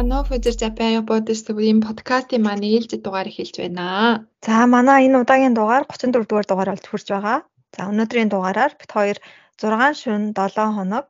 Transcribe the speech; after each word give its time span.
Hanover 0.00 0.40
Japan 0.40 0.90
Reporters 0.96 1.42
төвийн 1.44 1.80
подкастын 1.84 2.40
маань 2.40 2.64
ээлжид 2.64 3.02
дугаар 3.04 3.28
эхэлж 3.28 3.56
байна. 3.60 4.24
За 4.46 4.64
манай 4.74 5.04
энэ 5.06 5.20
удаагийн 5.22 5.52
дугаар 5.52 5.84
34 5.84 6.24
дугаар 6.24 6.46
дугаар 6.48 6.70
болж 6.72 6.86
хүрч 6.88 7.06
байгаа. 7.12 7.38
За 7.76 7.82
өнөөдрийн 7.92 8.32
дугаараар 8.32 8.72
бит 8.80 8.90
хоёр 8.96 9.18
6 9.60 10.00
шөнө 10.00 10.32
7 10.32 10.76
хоног 10.76 11.06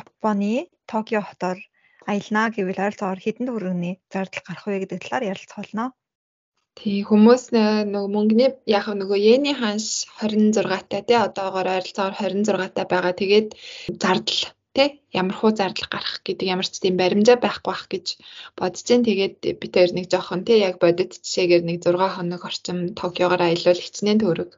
Японы 0.00 0.54
Токио 0.90 1.20
хотоор 1.24 1.58
аялнаа 2.12 2.46
гэвэл 2.52 2.82
ойролцоогоор 2.84 3.20
хэдэн 3.24 3.48
төгрөгийн 3.48 3.96
зардал 4.12 4.44
гарах 4.44 4.66
вэ 4.68 4.76
гэдэг 4.84 4.98
талаар 5.00 5.28
ярилцах 5.32 5.58
болно. 5.60 5.84
Тий 6.76 7.00
хүмүүс 7.08 7.42
нөгөө 7.56 8.12
мөнгөний 8.16 8.50
яг 8.76 8.86
нөгөө 9.00 9.18
йены 9.24 9.52
ханш 9.60 10.04
26 10.20 10.84
таа 10.92 11.02
тий 11.08 11.16
одоогоор 11.16 11.68
ойролцоогоор 11.76 12.14
26 12.20 12.76
таа 12.76 12.86
байгаа. 12.92 13.14
Тэгээд 13.20 13.48
зардал 14.02 14.52
тий 14.76 14.88
ямар 15.14 15.36
хуу 15.38 15.50
зардал 15.54 15.88
гарах 15.94 16.16
гэдэг 16.26 16.46
ямар 16.54 16.66
ч 16.66 16.82
тийм 16.82 16.98
баримжаа 16.98 17.38
байхгүй 17.38 17.70
бах 17.70 17.84
гэж 17.92 18.06
бодож 18.58 18.82
जैन. 18.82 19.06
Тэгээд 19.06 19.36
бид 19.62 19.72
хоёр 19.74 19.92
нэг 19.94 20.06
жоохон 20.12 20.42
тий 20.46 20.58
яг 20.68 20.76
бодит 20.82 21.12
жишээгээр 21.22 21.62
нэг 21.62 21.78
6 21.86 21.94
хоног 21.94 22.42
орчим 22.48 22.78
Токиогоор 22.98 23.42
аялал 23.46 23.78
хичнээн 23.78 24.18
төгрөг 24.20 24.50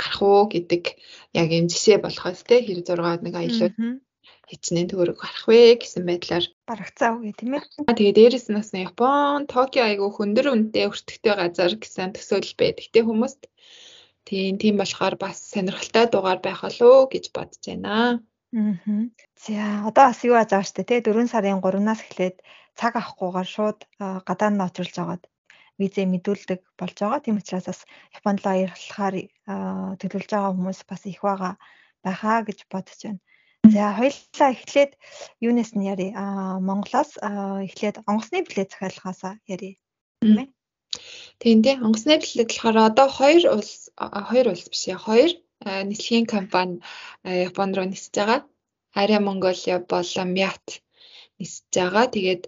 гарах 0.00 0.20
уу 0.20 0.42
гэдэг 0.52 0.82
яг 1.40 1.48
юм 1.58 1.66
жишээ 1.72 1.98
болохоос 2.04 2.40
тий 2.44 2.60
хэр 2.60 2.80
6 2.84 3.00
хоног 3.00 3.34
аялал 3.40 3.72
хичнээн 4.50 4.88
төгрөг 4.92 5.18
гарах 5.20 5.44
вэ 5.48 5.80
гэсэн 5.80 6.04
байдлаар 6.04 6.44
барагцаа 6.68 7.10
үгүй 7.16 7.32
тийм 7.32 7.56
ээ. 7.56 7.64
Тэгээ 7.96 8.16
дээрэс 8.18 8.46
нь 8.52 8.58
бас 8.60 8.70
Япон 8.76 9.48
Токио 9.48 9.88
айгу 9.88 10.12
хөндөр 10.12 10.52
үнэтэй 10.52 10.84
өртөгтэй 10.92 11.34
газар 11.40 11.72
гэсэн 11.80 12.12
төсөөлөл 12.12 12.60
байдаг 12.60 12.86
тийм 12.92 13.04
хүмүүст. 13.08 13.42
Тийм 14.28 14.54
тийм 14.60 14.74
болохоор 14.80 15.16
бас 15.24 15.36
сонирхолтой 15.52 16.04
дугаар 16.12 16.40
байх 16.44 16.60
болоо 16.64 17.08
гэж 17.12 17.24
бодож 17.36 17.62
байна. 17.64 18.20
Аа. 18.54 19.10
За 19.44 19.82
одоо 19.88 20.04
бас 20.08 20.20
юу 20.22 20.38
байгаа 20.38 20.62
штэ 20.62 20.82
тий 20.86 21.00
4 21.02 21.26
сарын 21.26 21.58
3-наас 21.58 22.00
эхлээд 22.06 22.36
цаг 22.78 22.92
авахгүйгээр 22.96 23.48
шууд 23.54 23.78
гадаа 24.28 24.50
нь 24.50 24.64
очролж 24.66 24.94
агаад 25.02 25.22
визээ 25.80 26.06
мэдүүлдэг 26.06 26.60
болж 26.78 26.96
байгаа. 27.02 27.24
Тийм 27.24 27.36
учраас 27.42 27.66
бас 27.66 27.80
Японд 28.14 28.38
л 28.42 28.50
аялахаар 28.54 29.14
төлөвлөж 29.98 30.30
байгаа 30.30 30.52
хүмүүс 30.54 30.80
бас 30.90 31.02
их 31.10 31.20
байгаа 31.26 31.54
байхаа 32.04 32.38
гэж 32.46 32.58
бодож 32.70 33.00
байна. 33.02 33.20
За 33.74 33.82
хоёулаа 33.98 34.50
эхлээд 34.54 34.92
юунаас 35.46 35.72
нь 35.74 35.88
яри 35.92 36.08
аа 36.14 36.60
Монголоос 36.68 37.10
эхлээд 37.66 37.96
онгоцны 38.06 38.46
билет 38.46 38.70
захиалгаас 38.70 39.20
яри 39.54 39.70
тийм 40.22 40.36
ээ. 40.42 40.48
Тийм 41.42 41.58
тийм 41.64 41.78
онгоцны 41.86 42.14
билет 42.22 42.50
болохоор 42.54 42.76
одоо 42.90 43.08
хоёр 43.18 43.42
улс 43.56 43.90
хоёр 44.30 44.46
улс 44.52 44.66
биш 44.70 44.82
яа 44.94 45.00
хоёр 45.06 45.32
нийслэгийн 45.88 46.26
компани 46.34 46.76
Японд 47.24 47.74
руу 47.74 47.86
нисэж 47.88 48.14
байгаа. 48.14 48.40
Аря 49.00 49.18
Монголиа 49.26 49.76
болон 49.92 50.28
Мят 50.38 50.64
нисэж 51.38 51.64
байгаа. 51.74 52.06
Тэгээд 52.14 52.42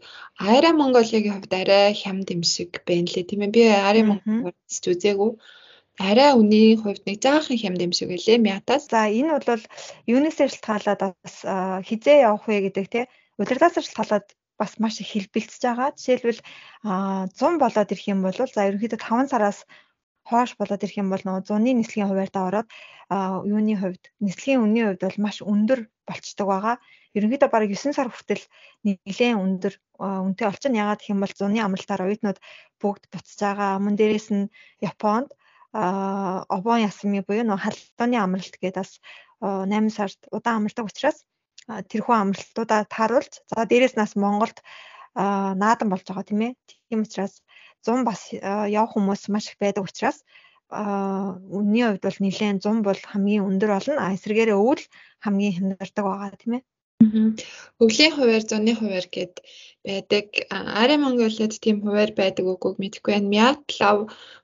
Аря 0.55 0.71
Монголиагийн 0.81 1.35
хувьд 1.37 1.53
арай 1.61 1.95
хямд 2.03 2.29
юм 2.35 2.43
шиг 2.53 2.71
байна 2.89 3.09
лээ 3.13 3.25
тийм 3.29 3.43
ээ. 3.45 3.55
Би 3.57 3.63
Аря 3.89 4.03
Монгол 4.09 4.55
нисэж 4.67 4.85
үзээгүй 4.93 5.31
арай 5.99 6.33
үнийн 6.41 6.77
хувьд 6.83 7.03
нэг 7.09 7.19
жаахан 7.25 7.57
хямд 7.59 7.81
юм 7.87 7.93
шиг 7.97 8.09
байлээ 8.13 8.39
мятаас. 8.39 8.85
За 8.93 9.09
энэ 9.09 9.33
бол 9.33 9.63
юунаас 10.13 10.37
шалтгаалаад 10.39 11.01
бас 11.25 11.37
хизээ 11.89 12.19
явах 12.29 12.45
вэ 12.47 12.57
гэдэг 12.69 12.87
тий 12.93 13.05
удирдлагаас 13.41 13.77
шалтгаалаад 13.81 14.27
бас 14.61 14.73
маш 14.81 15.01
их 15.01 15.11
хэлбэлцэж 15.13 15.63
байгаа. 15.65 15.97
Жишээлбэл 15.97 16.41
100 16.85 17.63
болоод 17.63 17.93
ирэх 17.93 18.07
юм 18.13 18.21
бол 18.25 18.37
за 18.37 18.69
ерөнхийдөө 18.69 19.01
5 19.01 19.33
сараас 19.33 19.59
хоош 20.29 20.51
болоод 20.59 20.83
ирэх 20.83 21.01
юм 21.03 21.09
бол 21.11 21.23
нөгөө 21.25 21.43
зуны 21.49 21.71
нислэгийн 21.79 22.11
хуваарьтаа 22.11 22.45
ороод 22.51 22.69
юуны 23.47 23.75
хувьд 23.79 24.05
нислэгийн 24.27 24.63
үнийн 24.67 24.87
хувьд 24.87 25.03
бол 25.07 25.19
маш 25.25 25.39
өндөр 25.53 25.81
болцдог 26.09 26.47
байгаа. 26.51 26.77
Ерөнхийдөө 27.17 27.51
бараг 27.51 27.71
9 27.71 27.95
сар 27.95 28.09
хүртэл 28.11 28.45
нэлээд 28.83 29.39
өндөр 29.39 29.75
үнэтэй 29.99 30.47
олчихно. 30.51 30.83
Ягаад 30.83 31.01
гэх 31.01 31.15
юм 31.15 31.23
бол 31.23 31.35
зуны 31.39 31.59
амралтаар 31.63 32.07
оюутнууд 32.07 32.39
бүгд 32.83 33.03
буцаж 33.11 33.39
байгаа. 33.39 33.79
Мөн 33.79 33.95
дээрээс 33.95 34.29
нь 34.35 34.51
Японд 34.83 35.31
обон 35.77 36.79
ясми 36.83 37.21
буюу 37.23 37.47
нөө 37.47 37.59
халууны 37.63 38.17
амралт 38.19 38.57
гэдэг 38.59 38.83
бас 38.83 38.99
8 39.41 39.91
сард 39.97 40.19
удаан 40.33 40.65
амардаг 40.65 40.89
учраас 40.89 41.19
тэрхүү 41.67 42.15
амралтуудаа 42.15 42.87
тааруулж 42.95 43.33
за 43.51 43.67
дээрэс 43.71 43.95
нас 44.01 44.17
Монголд 44.17 44.59
наадан 45.15 45.89
болж 45.91 46.07
байгаа 46.07 46.25
тийм 46.27 46.41
ээ. 46.47 46.53
Тийм 46.89 47.01
учраас 47.05 47.43
100 47.85 48.09
бас 48.09 48.21
явах 48.33 48.93
хүмүүс 48.95 49.23
маш 49.33 49.53
их 49.53 49.59
байдаг 49.61 49.85
учраас 49.85 50.19
үнний 51.59 51.85
хувьд 51.87 52.03
бол 52.07 52.19
нэлээд 52.23 52.63
100 52.63 52.83
бол 52.89 53.01
хамгийн 53.11 53.47
өндөр 53.49 53.71
болно. 53.75 53.95
А 54.03 54.15
эсвэргээрээ 54.17 54.59
өвөл 54.59 54.85
хамгийн 55.25 55.55
хямдардаг 55.55 56.05
байгаа 56.05 56.39
тийм 56.39 56.55
ээ. 56.59 56.65
Өвлийн 57.83 58.13
хуваар, 58.17 58.45
зуны 58.49 58.73
хуваар 58.75 59.07
гэд 59.17 59.35
байдаг. 59.87 60.27
Ари 60.81 60.97
Монголиад 60.97 61.53
тийм 61.61 61.77
хуваар 61.85 62.11
байдаг 62.17 62.45
үгүйг 62.49 62.77
мэдэхгүй 62.81 63.13
байна. 63.15 63.33
Мятлав 63.37 63.99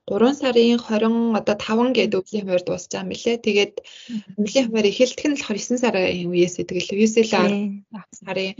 3 0.04 0.40
сарын 0.40 0.76
20 0.76 1.32
одоо 1.40 1.56
5 1.56 1.96
гээд 1.96 2.12
өвлийн 2.18 2.44
хуваар 2.44 2.64
дуусч 2.64 2.86
байгаа 2.92 3.04
юм 3.04 3.12
билэ. 3.12 3.32
Тэгээд 3.46 3.74
өвлийн 4.40 4.66
хуваар 4.68 4.90
эхэлдэг 4.90 5.26
нь 5.26 5.36
болохоор 5.36 5.58
9 5.58 5.82
сарын 5.82 6.28
үеэс 6.30 6.54
гэдэг 6.60 6.76
л 6.78 6.88
9 6.92 7.08
сарын 8.20 8.52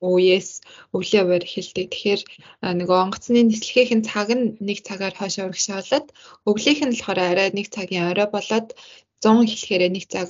үеэс 0.00 0.62
өвлийн 0.94 1.24
хуваар 1.26 1.44
эхэлдэг. 1.46 1.86
Тэгэхээр 1.90 2.22
нөгөө 2.78 2.98
онгоцны 3.04 3.40
нислэгийн 3.42 4.02
цаг 4.06 4.28
нь 4.36 4.54
нэг 4.68 4.78
цагаар 4.86 5.14
хойшоо 5.16 5.44
урагшаалаад 5.50 6.06
өвлийнх 6.48 6.82
нь 6.86 6.94
болохоор 6.94 7.20
арай 7.20 7.48
нэг 7.54 7.66
цагийн 7.74 8.08
орой 8.10 8.28
болоод 8.30 8.68
100 9.22 9.50
хэлэхээр 9.50 9.82
нэг 9.90 10.04
цаг 10.12 10.28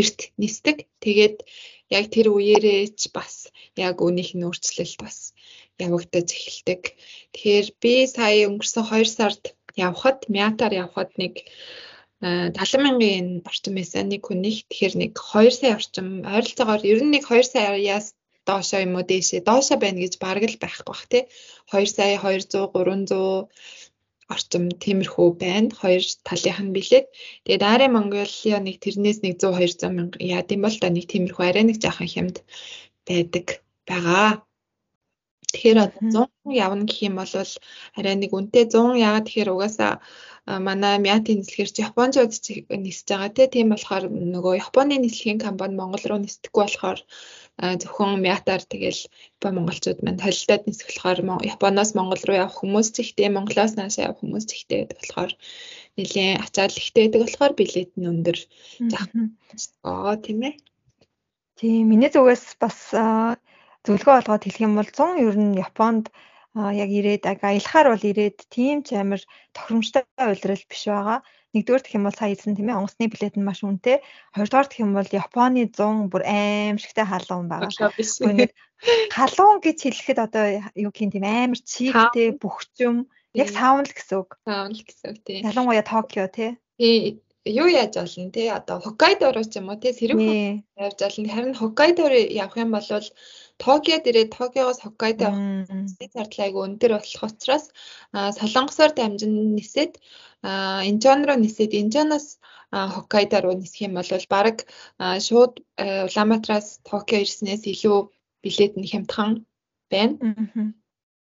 эрт 0.00 0.18
нисдэг. 0.40 0.76
Тэгээд 1.04 1.36
яг 1.98 2.04
тэр 2.14 2.26
үеэрээ 2.34 2.98
ч 2.98 3.02
бас 3.16 3.34
яг 3.78 4.02
үнийх 4.02 4.34
нь 4.34 4.46
өөрчлөлт 4.46 4.98
бас 4.98 5.18
явагдаж 5.78 6.28
эхэлдэг. 6.34 6.82
Тэгэхээр 7.32 7.66
би 7.82 7.92
сая 8.10 8.48
өнгөрсөн 8.50 8.84
2 8.90 9.06
сард 9.16 9.42
явхад, 9.76 10.26
мятаар 10.32 10.74
явхад 10.84 11.10
нэг 11.20 11.34
70 12.22 12.80
мянган 12.84 13.26
орчим 13.48 13.74
байсан 13.76 14.08
нэг 14.08 14.22
хүнийх 14.24 14.64
тэгэхээр 14.70 14.94
нэг 15.02 15.10
2 15.20 15.52
сая 15.58 15.76
орчим 15.76 16.08
ойролцоогоор 16.24 16.82
ер 16.92 17.00
нь 17.04 17.12
нэг 17.12 17.24
2 17.28 17.44
саяас 17.52 18.16
доошоо 18.48 18.80
юм 18.86 18.96
уу 18.96 19.04
дээшээ 19.10 19.40
доошоо 19.44 19.76
байна 19.80 20.00
гэж 20.00 20.14
бараг 20.24 20.44
л 20.48 20.62
байхгүй 20.62 20.86
бах 20.88 21.04
тий 21.12 21.22
2 21.72 21.84
сая 21.96 22.16
200 22.16 22.72
300 22.72 23.44
орчим 24.34 24.64
тиймэрхүү 24.82 25.28
байна. 25.38 25.70
Хоёр 25.80 26.02
талынх 26.26 26.60
нь 26.64 26.74
билет. 26.74 27.06
Тэгээд 27.44 27.62
Ари 27.62 27.86
Монголиа 27.86 28.58
нэг 28.58 28.76
тэрнээс 28.82 29.22
нэг 29.22 29.38
100 29.38 29.54
200 29.54 29.94
мянга 29.94 30.18
яа 30.18 30.42
гэм 30.42 30.60
бол 30.66 30.76
да 30.82 30.88
нэг 30.90 31.06
тиймэрхүү 31.12 31.44
арай 31.46 31.64
нэг 31.66 31.78
жаахан 31.84 32.10
хямд 32.10 32.36
байдаг 33.06 33.46
байгаа. 33.86 34.45
Тэгэхээр 35.54 35.78
100 36.10 36.26
явна 36.66 36.84
гэх 36.88 37.00
юм 37.08 37.14
бол 37.20 37.32
арай 37.98 38.14
нэг 38.18 38.30
үнэтэй 38.34 38.64
100 38.66 38.98
яагаад 39.06 39.26
тэгэхээр 39.26 39.52
угаасаа 39.54 39.92
манай 40.46 40.98
Мятын 41.02 41.42
нислэгэр 41.42 41.70
чи 41.74 41.80
Япончууд 41.82 42.32
нисэж 42.86 43.06
байгаа 43.10 43.46
тийм 43.50 43.68
болохоор 43.74 44.04
нөгөө 44.34 44.62
Японы 44.66 44.94
нислэгийн 45.02 45.42
компани 45.42 45.74
Монгол 45.78 46.04
руу 46.06 46.20
нисдэггүй 46.22 46.62
болохоор 46.66 46.98
зөвхөн 47.82 48.22
Мятаар 48.26 48.62
тэгэл 48.62 49.00
Япон 49.38 49.52
монголчууд 49.58 49.98
манд 50.06 50.22
холилдоод 50.22 50.62
нисэх 50.66 50.86
болохоор 50.86 51.18
Японоос 51.54 51.90
Монгол 51.98 52.22
руу 52.26 52.36
явах 52.42 52.58
хүмүүс 52.62 52.88
ч 52.94 52.96
ихтэй 53.02 53.28
Монголоос 53.32 53.74
наашаа 53.74 54.06
явах 54.06 54.22
хүмүүс 54.22 54.44
ч 54.46 54.50
ихтэй 54.54 54.78
гэдэг 54.86 54.98
болохоор 55.02 55.32
нэлийн 55.98 56.38
ачаал 56.44 56.74
ихтэй 56.78 57.02
байдаг 57.10 57.20
болохоор 57.24 57.52
билет 57.58 57.90
нь 57.98 58.08
өндөр. 58.12 58.38
Заах. 58.90 59.10
Аа 59.82 60.14
тийм 60.24 60.40
ээ. 60.46 60.54
Тийм 61.58 61.88
миний 61.90 62.10
зүгээс 62.12 62.60
бас 62.60 62.78
зөвлөгөө 63.86 64.14
олгоод 64.20 64.42
хэлэх 64.44 64.66
юм 64.66 64.74
бол 64.74 64.90
100 64.90 65.22
ер 65.22 65.36
нь 65.38 65.54
Японд 65.54 66.10
яг 66.56 66.90
ирээд 66.90 67.22
аялахаар 67.30 67.94
бол 67.94 68.04
ирээд 68.10 68.38
тийм 68.50 68.82
ч 68.82 68.98
амар 68.98 69.22
тохиромжтой 69.54 70.02
уйлрал 70.18 70.64
биш 70.66 70.82
байгаа. 70.90 71.20
Нэгдүгээр 71.54 71.82
гэх 71.84 71.96
юм 71.96 72.04
бол 72.08 72.18
сая 72.18 72.30
хэлсэн 72.34 72.56
тийм 72.58 72.68
ээ 72.68 72.78
онгоцны 72.80 73.06
билет 73.06 73.36
нь 73.38 73.46
маш 73.46 73.60
үнэтэй. 73.62 74.02
Хоёрдугаар 74.34 74.68
гэх 74.68 74.82
юм 74.82 74.92
бол 74.98 75.08
Японы 75.08 75.62
100 75.70 76.10
бүр 76.10 76.22
аимшигтай 76.26 77.06
халуун 77.06 77.46
байгаа. 77.46 77.70
Халуун 79.16 79.58
гэж 79.62 79.78
хэлэхэд 79.84 80.18
одоо 80.18 80.44
юу 80.74 80.90
гэх 80.90 81.04
юм 81.06 81.12
тийм 81.14 81.24
амар 81.24 81.60
чигтэй 81.62 82.34
бөхчөм 82.36 83.06
яг 83.38 83.48
саунл 83.54 83.88
гэсэн 83.88 84.16
үг. 84.20 84.30
Саунл 84.44 84.82
гэсэн 84.82 85.06
үг 85.14 85.18
тийм. 85.24 85.40
Ялангуяа 85.46 85.84
Токио 85.86 86.26
тий. 86.28 86.58
Тий 86.76 87.22
юу 87.46 87.66
яаж 87.66 87.94
болно 87.94 88.30
те 88.30 88.52
одоо 88.52 88.80
Хоккайдо 88.80 89.32
руу 89.32 89.44
ч 89.44 89.56
юм 89.56 89.70
уу 89.70 89.78
те 89.78 89.92
сэрэг 89.94 90.18
явж 90.18 90.98
болно 90.98 91.28
харин 91.30 91.54
Хоккайдо 91.54 92.08
руу 92.10 92.18
явах 92.18 92.56
юм 92.58 92.70
бол 92.74 92.82
Токиод 93.64 94.04
ирээд 94.08 94.30
Токиогоос 94.36 94.78
Хоккайдо 94.84 95.24
явах 95.28 96.10
зардлаа 96.14 96.46
айгүй 96.46 96.62
өндөр 96.68 96.92
болох 96.96 97.22
учраас 97.28 97.64
Солонгосоор 98.38 98.92
дамжин 98.94 99.32
нисээд 99.56 99.92
Инчон 100.90 101.20
руу 101.26 101.38
нисээд 101.40 101.72
Инчоноос 101.82 102.26
Хоккайдо 102.94 103.36
руу 103.40 103.54
нисэх 103.56 103.80
юм 103.88 103.94
бол 103.98 104.10
баг 104.34 104.56
шууд 105.26 105.52
Улаанбаатараас 106.06 106.66
Токио 106.88 107.18
ирснээс 107.24 107.62
илүү 107.72 107.98
билет 108.44 108.72
нь 108.76 108.90
хямдхан 108.90 109.30
байна. 109.92 110.14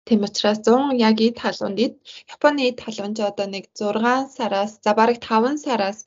Тийм 0.06 0.20
учраас 0.28 0.58
100 0.60 1.00
яг 1.08 1.16
эд 1.26 1.36
халуунд 1.40 1.78
эд 1.86 1.94
Японы 2.34 2.60
эд 2.68 2.78
халуун 2.84 3.14
ч 3.16 3.18
одоо 3.30 3.46
нэг 3.48 3.64
6 3.72 4.36
сараас 4.36 4.72
за 4.84 4.92
бараг 4.98 5.18
5 5.20 5.56
сараас 5.64 5.98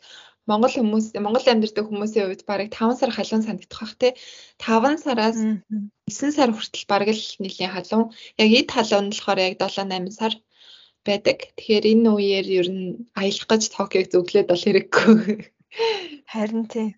Монгол 0.47 0.73
хүмүүс 0.73 1.05
Монгол 1.19 1.47
амьдардаг 1.51 1.85
хүмүүсийн 1.87 2.25
хувьд 2.31 2.43
бараг 2.47 2.71
5 2.71 2.99
сар 2.99 3.11
халуун 3.11 3.43
санагдах 3.43 3.81
бах 3.83 3.93
те 3.99 4.15
5 4.63 5.03
сараас 5.03 5.37
9 5.37 6.31
сар 6.37 6.49
хүртэл 6.55 6.87
бараг 6.87 7.09
л 7.11 7.23
нэлийн 7.43 7.71
халуун. 7.75 8.15
Яг 8.39 8.49
эд 8.55 8.69
халуун 8.71 9.05
нь 9.07 9.13
болохоор 9.13 9.39
яг 9.43 9.55
7 9.59 9.91
8 9.91 10.07
сар 10.15 10.33
байдаг. 11.03 11.37
Тэгэхээр 11.59 11.85
энэ 11.91 12.09
үеэр 12.15 12.47
ер 12.59 12.67
нь 12.71 12.85
аялах 13.19 13.47
гэж 13.51 13.63
Токиог 13.75 14.07
зөвлөөд 14.07 14.47
бол 14.47 14.63
хэрэггүй. 14.63 15.15
Харин 16.31 16.63
тийм. 16.71 16.95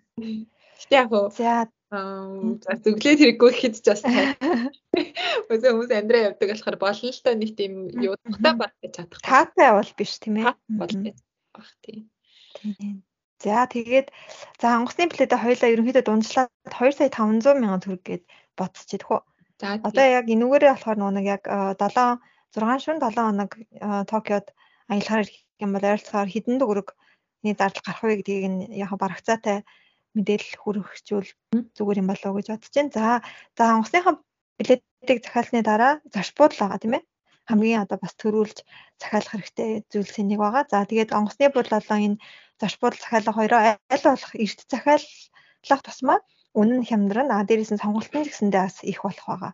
Яг 0.93 1.09
уу. 1.09 1.33
За 1.33 1.69
За 1.89 2.73
зөвлөөд 2.85 3.17
хэрэггүй 3.17 3.49
гэхэд 3.49 3.75
ч 3.81 3.87
бас 3.89 4.05
Үгүй 5.49 5.69
хүмүүс 5.73 5.89
амьдраа 5.89 6.27
явдаг 6.29 6.49
болохоор 6.53 6.77
болно 6.77 7.09
л 7.09 7.21
та 7.25 7.33
нэг 7.33 7.57
тийм 7.57 7.89
юу 7.97 8.13
тухтай 8.21 8.53
баг 8.53 8.73
гэж 8.77 8.91
чадах. 8.93 9.25
Таатай 9.25 9.69
бол 9.73 9.91
биш 9.97 10.13
тийм 10.21 10.37
ээ. 10.37 10.53
Бол 10.77 10.93
гэж 10.93 11.17
баг 11.49 11.69
тийм. 11.81 12.05
За 13.39 13.63
тэгээд 13.71 14.07
за 14.59 14.67
онгоцны 14.79 15.07
пледэ 15.07 15.35
хоёлаа 15.39 15.71
ерөнхийдөө 15.73 16.03
дундчлаад 16.05 16.51
2 16.67 16.91
сая 16.97 17.07
500 17.07 17.55
мянган 17.63 17.81
төгрөг 17.83 18.03
гээд 18.03 18.23
бодсоч 18.59 18.89
идэх 18.99 19.09
үү. 19.15 19.21
За 19.63 19.67
одоо 19.87 20.05
яг 20.19 20.25
энүүгээрээ 20.27 20.71
болохоор 20.75 20.99
нэг 21.15 21.25
яг 21.35 21.43
7 21.47 22.19
6 22.55 22.83
шүн 22.83 22.97
7 22.99 23.15
хоног 23.15 23.51
Токиод 24.11 24.47
аялахаар 24.91 25.23
ирэх 25.23 25.37
юм 25.63 25.71
бол 25.71 25.87
ойролцоогоор 25.87 26.29
хэдэн 26.31 26.57
төгрөгний 26.59 27.55
зардал 27.55 27.85
гарах 27.85 28.03
вэ 28.03 28.15
гэдгийг 28.19 28.45
нь 28.51 28.59
яг 28.83 28.91
барагцаатай 28.99 29.57
мэдээлэл 30.15 30.59
хүргэхжүүл 30.59 31.29
зүгээр 31.75 32.01
юм 32.01 32.09
болов 32.09 32.27
уу 32.27 32.37
гэж 32.37 32.47
бодож 32.49 32.73
байна. 32.75 32.91
За 32.95 33.03
за 33.57 33.63
онгоцныхаа 33.77 34.13
билетийг 34.59 35.19
захиалсны 35.23 35.61
дараа 35.63 35.93
зарч 36.13 36.31
буудал 36.35 36.59
байгаа 36.59 36.79
тийм 36.81 36.95
ээ. 36.97 37.03
Хамгийн 37.49 37.83
одоо 37.83 37.97
бас 38.01 38.13
төрүүлж 38.21 38.57
захиалах 39.01 39.31
хэрэгтэй 39.33 39.69
зүйлсийн 39.91 40.27
нэг 40.29 40.39
байгаа. 40.41 40.63
За 40.71 40.85
тэгээд 40.89 41.15
онгоцны 41.17 41.45
буудлын 41.53 42.05
энэ 42.07 42.21
зарч 42.59 42.75
буудал 42.79 43.01
захиалга 43.01 43.33
хоёроо 43.37 43.61
аль 43.93 44.05
болох 44.05 44.33
эрт 44.35 44.59
захиалах 44.67 45.81
тусмаа 45.83 46.19
үнэн 46.59 46.83
хямдран 46.89 47.29
а 47.31 47.45
дээрээс 47.47 47.71
нь 47.73 47.81
сонголтын 47.83 48.27
гэсэндээ 48.27 48.63
бас 48.65 48.77
их 48.91 48.99
болох 49.03 49.25
байгаа. 49.27 49.53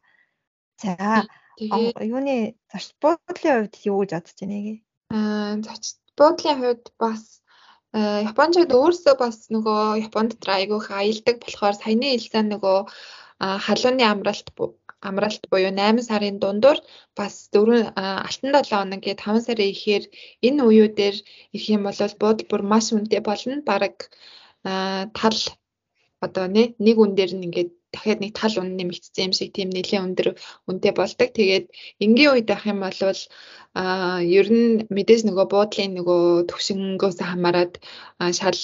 За 0.82 0.92
юуны 1.60 2.56
зарч 2.72 2.90
буудлын 3.02 3.56
хувьд 3.56 3.76
юу 3.90 3.98
гэж 4.02 4.12
бодож 4.16 4.36
байна 4.40 4.58
гээ? 4.66 4.78
Аа 5.16 5.54
зарч 5.66 5.86
буудлын 6.18 6.58
хувьд 6.60 6.86
бас 7.00 7.22
Япончууд 7.96 8.72
өөрсдөө 8.76 9.16
бас 9.24 9.38
нөгөө 9.56 10.04
Японд 10.04 10.36
дотор 10.36 10.52
айгүй 10.60 10.80
их 10.84 10.90
аялдаг 10.92 11.36
болохоор 11.40 11.76
саяны 11.80 12.08
хэлсэн 12.12 12.52
нөгөө 12.52 12.78
халууны 13.40 14.04
амралт 14.04 14.48
амралт 15.10 15.44
буюу 15.52 15.72
8 15.72 16.02
сарын 16.10 16.38
дундуур 16.44 16.78
бас 17.20 17.34
4 17.54 17.94
алтан 18.28 18.52
7 18.56 18.70
хоног 18.72 19.02
гээд 19.06 19.20
5 19.26 19.46
сарын 19.48 19.72
ихээр 19.74 20.04
энэ 20.48 20.62
үеүүдээр 20.68 21.16
ирэх 21.56 21.68
юм 21.76 21.84
бол 21.88 22.00
буудал 22.22 22.50
бүр 22.50 22.62
маш 22.72 22.86
үнэтэй 22.96 23.22
болно. 23.30 23.56
Бараг 23.70 23.96
тал 25.20 25.40
одоо 26.26 26.46
нэг 26.50 26.98
үн 27.04 27.12
дээр 27.16 27.32
нь 27.36 27.46
ингээд 27.48 27.72
дахиад 27.94 28.20
нэг 28.22 28.34
тал 28.40 28.56
үн 28.62 28.70
нэмэгдсэн 28.76 29.26
юм 29.28 29.34
шиг 29.38 29.50
тийм 29.56 29.70
нэлээд 29.72 30.06
өндөр 30.08 30.28
үнэтэй 30.68 30.94
болдог. 31.00 31.30
Тэгээд 31.38 31.66
энгийн 32.04 32.32
үед 32.34 32.50
авах 32.52 32.68
юм 32.74 32.80
бол 32.84 33.00
а 33.76 34.24
ер 34.24 34.48
нь 34.48 34.88
мэдээж 34.88 35.28
нөгөө 35.28 35.46
буудлын 35.52 35.92
нөгөө 36.00 36.48
төвшингөөс 36.48 37.20
хамаарат 37.20 37.74
шал 38.38 38.56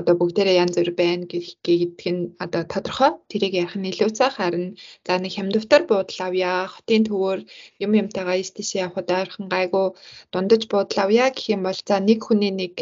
одоо 0.00 0.14
бүгдээрээ 0.16 0.60
янз 0.64 0.80
бүр 0.80 0.90
байна 0.96 1.28
гэдгийг 1.28 2.00
нь 2.08 2.32
одоо 2.40 2.64
тодорхой. 2.64 3.12
Тэрийг 3.28 3.52
ярих 3.52 3.76
нь 3.76 3.88
илүү 3.92 4.10
цаг 4.16 4.32
харин 4.40 4.80
за 5.04 5.20
нэг 5.20 5.36
хямдвтар 5.36 5.84
буудал 5.84 6.20
авъя. 6.24 6.72
Хотын 6.72 7.04
төвөөр 7.04 7.40
юм 7.84 7.92
юмтайгаа 8.00 8.40
ийш 8.40 8.56
тийшээ 8.56 8.88
явхад 8.88 9.12
ойрхон 9.12 9.52
гайгүй 9.52 9.86
дундаж 10.32 10.62
буудал 10.72 11.04
авъя 11.04 11.28
гэх 11.36 11.52
юм 11.52 11.68
бол 11.68 11.76
за 11.76 12.00
нэг 12.00 12.24
хүний 12.24 12.52
нэг 12.56 12.74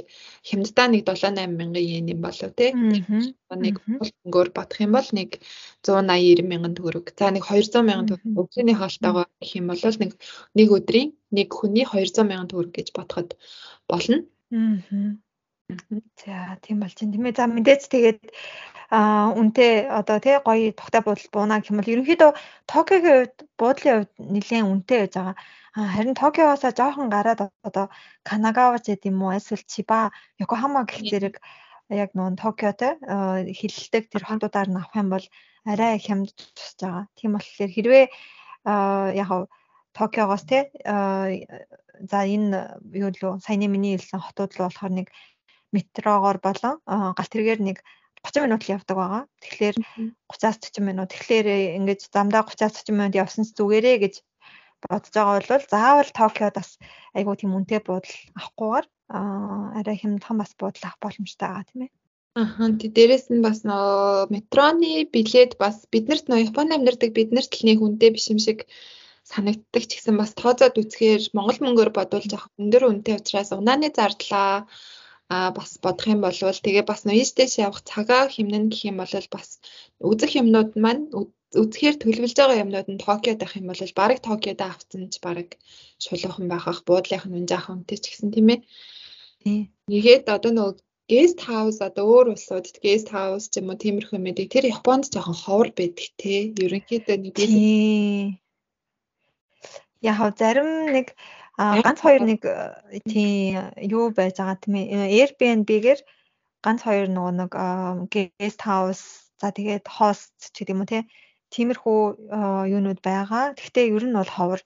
хямддаа 0.46 0.86
нэг 0.94 1.02
7 1.10 1.34
8 1.34 1.58
мянган 1.58 1.82
йен 1.82 2.06
юм 2.14 2.20
болов 2.22 2.54
те. 2.54 2.70
Нэг 3.54 3.82
өнгөөр 4.26 4.48
бодох 4.54 4.78
юм 4.78 4.92
бол 4.94 5.08
нэг 5.18 5.42
180 5.82 6.38
90 6.38 6.46
мянган 6.50 6.74
төгрөг. 6.78 7.06
За 7.18 7.34
нэг 7.34 7.42
200 7.50 7.82
мянган 7.82 8.06
төгрөг. 8.14 8.38
Өглөөний 8.38 8.76
хоолтойгоо 8.78 9.26
гэх 9.42 9.52
юм 9.58 9.66
бол 9.70 9.82
нэг 10.02 10.12
нэг 10.54 10.68
өдрийн 10.70 11.10
нэг 11.36 11.48
хүний 11.58 11.84
200 11.84 12.24
мянган 12.28 12.48
төгрөг 12.50 12.72
гэж 12.78 12.88
бодоход 12.96 13.36
болно. 13.90 14.22
Аа. 14.54 15.18
За 16.20 16.58
тийм 16.62 16.80
болж 16.80 16.94
байна. 17.00 17.12
Тийм 17.12 17.26
ээ. 17.26 17.36
За 17.38 17.44
мэдээч 17.48 17.82
тэгээд 17.90 18.20
а 18.94 19.32
үнтэй 19.40 19.88
одоо 19.88 20.18
тий 20.20 20.36
гоё 20.44 20.70
тухтай 20.76 21.00
буудал 21.02 21.32
бууна 21.32 21.56
бол 21.64 21.92
ерөнхийдөө 21.92 22.30
Токиогийн 22.68 23.16
хувьд 23.16 23.36
буудлын 23.58 23.96
хувьд 23.96 24.12
нэлээд 24.34 24.68
үнэтэй 24.70 24.98
байж 25.00 25.14
байгаа. 25.16 25.36
Харин 25.94 26.14
Токиогоос 26.14 26.62
жоохон 26.78 27.08
гараад 27.10 27.40
одоо 27.68 27.86
Канагава 28.28 28.78
ч 28.78 28.92
гэдэм 28.92 29.18
үү 29.24 29.36
эсвэл 29.40 29.64
Чиба, 29.72 30.12
Йокохама 30.38 30.84
гэх 30.84 31.00
зэрэг 31.10 31.34
яг 31.88 32.10
нуун 32.14 32.36
Токиотой 32.36 32.92
хилэлдэг 33.58 34.04
тэр 34.12 34.22
хотуудаар 34.28 34.68
нь 34.68 34.78
авах 34.78 34.94
юм 34.94 35.08
бол 35.10 35.26
арай 35.64 35.98
хямд 35.98 36.30
тусаж 36.36 36.78
байгаа. 36.80 37.04
Тийм 37.16 37.30
болохоор 37.34 37.70
хэрвээ 37.72 38.04
яг 39.22 39.30
Токиогоос 39.96 40.44
те 40.50 40.58
за 40.84 42.18
энэ 42.26 42.82
юу 42.90 43.10
лөө 43.14 43.32
саяны 43.46 43.70
миний 43.70 43.94
хэлсэн 43.96 44.20
хотууд 44.20 44.52
руу 44.58 44.66
болохоор 44.66 44.92
нэг 44.98 45.08
метрогоор 45.74 46.38
болон 46.42 46.82
галт 46.86 47.32
тэргээр 47.32 47.60
нэг 47.62 47.78
30 48.24 48.44
минут 48.48 48.62
л 48.64 48.72
явдаг 48.76 48.96
байгаа. 48.96 49.22
Тэгэхээр 49.44 49.76
30-аас 50.32 50.58
40 50.58 50.88
минут. 50.88 51.08
Тэгэхээр 51.12 51.46
ингэж 51.78 52.00
замдаа 52.08 52.42
30-аас 52.48 52.80
40 52.80 52.96
минут 52.96 53.14
явсан 53.14 53.44
ч 53.44 53.52
зүгээрээ 53.52 53.96
гэж 54.00 54.14
бодож 54.80 55.12
байгаа 55.12 55.34
бол 55.44 55.68
заавал 55.68 56.10
Токиод 56.16 56.54
бас 56.56 56.70
айгуу 57.12 57.36
тийм 57.36 57.52
үнэтэй 57.52 57.80
буудал 57.84 58.16
авахгүйгээр 58.36 58.86
арай 59.78 59.96
хямдхан 60.00 60.36
бас 60.40 60.52
буудал 60.56 60.84
авах 60.88 61.00
боломжтой 61.04 61.48
байгаа 61.48 61.68
тийм 61.68 61.80
ээ. 61.84 61.92
Аха 62.34 62.66
тий 62.80 62.90
дээрэс 62.90 63.26
нь 63.30 63.44
бас 63.46 63.62
нөө 63.68 64.32
метроны 64.34 65.06
билет 65.14 65.52
бас 65.60 65.86
биднэрт 65.92 66.26
нөө 66.26 66.50
Японд 66.50 66.74
амьдардаг 66.74 67.10
биднэрт 67.14 67.52
л 67.54 67.66
нэг 67.68 67.78
үнэтэй 67.84 68.10
биш 68.10 68.26
юм 68.32 68.40
шиг 68.42 68.66
санагддаг 69.32 69.84
ч 69.88 69.90
гэсэн 69.96 70.16
бас 70.20 70.30
тооцоод 70.40 70.76
үзэхээр 70.80 71.22
Монгол 71.36 71.58
мөнгөөр 71.64 71.90
бодвол 71.96 72.26
жоох 72.32 72.46
өндөр 72.60 72.82
үнэтэй 72.90 73.16
учраас 73.20 73.50
унааны 73.56 73.88
зардлаа 73.96 74.68
а 75.34 75.50
бас 75.56 75.70
бодох 75.84 76.06
юм 76.14 76.20
бол 76.20 76.36
тэгээ 76.36 76.84
бас 76.84 77.00
ноёстэйш 77.08 77.52
явах 77.66 77.80
цагаа 77.90 78.28
хэмнэн 78.28 78.68
гэх 78.68 78.82
юм 78.90 78.96
бол 79.00 79.14
бас 79.34 79.48
үзэх 80.10 80.32
юмнууд 80.40 80.70
маань 80.84 81.08
үзэхээр 81.62 81.96
төлөвлөж 82.02 82.34
байгаа 82.36 82.62
юмнууд 82.64 82.88
нь 82.92 83.02
Токиод 83.04 83.40
авах 83.40 83.56
юм 83.60 83.66
бол 83.70 83.80
барыг 84.00 84.20
Токиод 84.20 84.60
авцсан 84.60 85.02
ч 85.12 85.14
барыг 85.24 85.50
шулуухан 86.04 86.46
байхах 86.52 86.80
буудлынх 86.88 87.24
нь 87.24 87.48
жаахан 87.50 87.74
үнэтэй 87.80 87.98
ч 88.02 88.04
гэсэн 88.10 88.30
тийм 88.34 88.48
ээ. 88.52 88.60
Тий. 89.42 89.60
Нэгээд 89.90 90.24
одоо 90.36 90.52
нөгөө 90.52 90.74
гест 91.12 91.38
хаус 91.46 91.78
одоо 91.88 92.04
өөр 92.12 92.26
улсуудад 92.34 92.76
гест 92.84 93.08
хаус 93.14 93.44
ч 93.52 93.54
юм 93.60 93.70
уу 93.70 93.80
тиймэрхүү 93.82 94.18
мэдээ 94.20 94.52
тэр 94.52 94.64
Японд 94.76 95.04
жоохон 95.14 95.36
ховор 95.42 95.68
байдаг 95.78 96.08
те. 96.20 96.34
Ерөнхийдөө 96.64 97.16
нэг 97.24 97.36
яг 100.04 100.18
зарим 100.38 100.70
нэг 100.92 101.16
ганц 101.56 101.98
хоёр 102.04 102.22
нэг 102.26 102.40
э, 102.44 103.00
тийм 103.06 103.72
юу 103.78 104.10
байж 104.10 104.38
байгаа 104.38 104.58
тийм 104.60 104.74
ээ. 104.80 105.10
Airbnb-гээр 105.18 106.00
ганц 106.64 106.80
хоёр 106.86 107.08
нөгөө 107.08 107.32
нэг 107.40 107.52
guest 108.12 108.60
house 108.62 109.04
за 109.40 109.54
тэгээд 109.54 109.86
host 109.86 110.34
ч 110.52 110.62
гэдэг 110.62 110.74
юм 110.74 110.82
уу 110.82 110.90
тийм 110.90 111.04
тиймэрхүү 111.54 112.00
юунууд 112.74 113.00
байгаа. 113.00 113.54
Гэхдээ 113.54 113.92
ер 113.94 114.04
нь 114.06 114.18
бол 114.18 114.30
ховор 114.36 114.60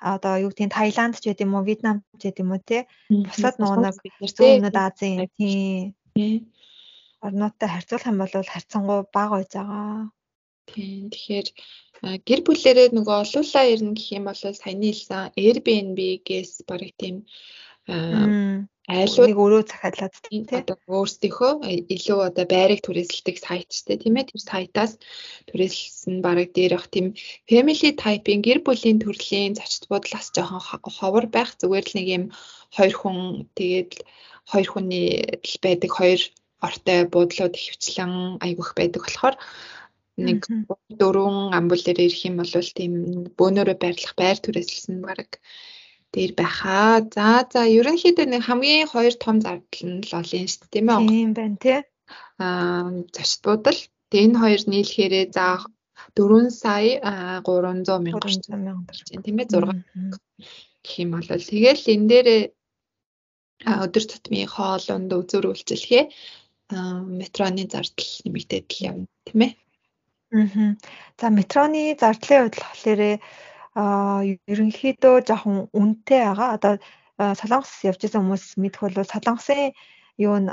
одоо 0.00 0.34
юу 0.44 0.50
гэдэг 0.52 0.66
нь 0.68 0.76
Таиланд 0.76 1.16
ч 1.16 1.24
гэдэг 1.32 1.46
юм 1.48 1.56
уу, 1.56 1.64
Вьетнам 1.64 2.04
ч 2.20 2.28
гэдэг 2.28 2.44
юм 2.44 2.52
уу 2.52 2.60
тий. 2.60 2.82
Бусад 3.08 3.56
нөгөө 3.56 3.78
нэг 3.80 3.96
зүүнүүд 4.36 4.76
Азийн 4.76 5.24
тий 5.40 5.96
орнуудтай 7.26 7.68
харьцуулах 7.68 8.10
юм 8.12 8.18
бол 8.20 8.32
харьцангуй 8.52 9.00
бага 9.12 9.40
байж 9.40 9.52
байгаа. 9.56 10.10
Тийм. 10.70 11.10
Тэгэхээр 11.12 11.48
гэр 12.28 12.40
бүлэрээ 12.44 12.88
нөгөө 12.92 13.16
олуулаа 13.24 13.64
ирнэ 13.72 13.92
гэх 13.96 14.08
юм 14.18 14.24
бол 14.28 14.36
саяны 14.36 14.86
хэлсэн 14.88 15.32
Airbnb-гээс 15.44 16.52
барыг 16.68 16.92
тийм 17.00 17.16
айлууд 17.86 19.28
нэг 19.30 19.38
өрөө 19.44 19.62
захиалаад 19.66 20.14
тийм 20.26 20.42
одоо 20.50 20.76
өөрсдийнхөө 20.90 21.52
илүү 21.94 22.18
одоо 22.28 22.46
байрыг 22.54 22.80
түрээсэлдэг 22.82 23.36
сайт 23.46 23.68
ч 23.70 23.86
тийм 23.86 24.18
ээ. 24.18 24.28
Тэр 24.30 24.42
сайтаас 24.42 24.92
түрээсэлсэн 25.48 26.14
бараг 26.26 26.50
дээрх 26.54 26.86
тийм 26.94 27.06
family 27.50 27.90
type-ийн 28.02 28.42
гэр 28.46 28.58
бүлийн 28.66 28.98
төрлийн 29.02 29.58
зочд 29.58 29.82
буудлаас 29.90 30.28
жоохон 30.34 30.62
ховор 30.98 31.26
байх 31.30 31.50
зүгээр 31.58 31.86
л 31.86 31.96
нэг 31.98 32.06
юм 32.16 32.24
хоёр 32.76 32.94
хүн 32.98 33.18
тэгээд 33.58 33.92
хоёр 34.50 34.66
хүний 34.70 35.06
байдаг 35.64 35.90
хоёр 35.98 36.20
ортой 36.66 37.00
буудлууд 37.12 37.54
ихвчлэн 37.58 38.12
айгүйх 38.44 38.70
байдаг 38.78 39.02
болохоор 39.02 39.36
нэг 40.16 40.40
дөрвөн 41.00 41.52
амбул 41.58 41.82
дээр 41.84 42.00
ирэх 42.08 42.22
юм 42.28 42.36
бол 42.40 42.48
тийм 42.48 42.92
бөөнөрөө 43.38 43.76
байрлах 43.80 44.14
байр 44.16 44.38
түрээсэлсэн 44.40 45.04
баг 45.04 45.40
дээр 46.12 46.32
байхаа. 46.40 47.04
За 47.14 47.44
за 47.52 47.60
ерөнхийдөө 47.78 48.26
нэг 48.32 48.42
хамгийн 48.48 48.88
хоёр 48.92 49.14
том 49.20 49.36
зардал 49.44 49.84
нь 49.84 50.00
л 50.08 50.12
олон 50.20 50.46
шүү 50.48 50.60
дээ 50.64 50.72
тийм 50.72 50.88
ээ. 50.88 50.98
Тийм 51.08 51.30
байна 51.36 51.56
тий. 51.60 51.80
Аа 52.40 52.88
зочд 53.14 53.40
буудал. 53.44 53.80
Тэгээ 54.10 54.24
энэ 54.26 54.40
хоёр 54.40 54.62
нийлхээрээ 54.72 55.26
за 55.36 55.46
4 56.16 56.50
сая 56.62 56.92
300 57.44 58.00
мянга 58.04 58.20
гарч 58.24 59.04
тийм 59.24 59.36
ээ 59.40 59.48
6 59.52 60.16
гэх 60.84 60.94
юм 61.02 61.10
бол 61.12 61.28
тэгэл 61.28 61.84
энэ 61.94 62.08
дээрээ 62.10 62.42
өдөр 63.84 64.04
тутмын 64.08 64.48
хоолунд 64.54 65.10
үзүр 65.20 65.44
үйлчлэгээ 65.50 66.04
метроны 67.20 67.64
зардал 67.72 68.12
нэмэгдээд 68.24 68.66
л 68.72 68.84
явна 68.88 69.06
тийм 69.26 69.40
ээ. 69.46 69.52
Аа. 70.32 70.74
За 71.20 71.30
метроны 71.30 71.94
зардлын 72.00 72.50
хувьд 72.50 72.56
болохоор 72.58 73.00
аа 73.78 74.20
ерөнхийдөө 74.52 75.14
жоохон 75.28 75.56
үнэтэй 75.70 76.20
байгаа. 76.26 76.48
Одоо 76.56 76.72
Солонгос 77.38 77.72
явж 77.86 78.00
байгаа 78.02 78.20
хүмүүс 78.22 78.44
мэдэх 78.62 78.80
бол 78.82 79.12
Солонгосын 79.12 79.72
юу 80.18 80.34
н 80.40 80.46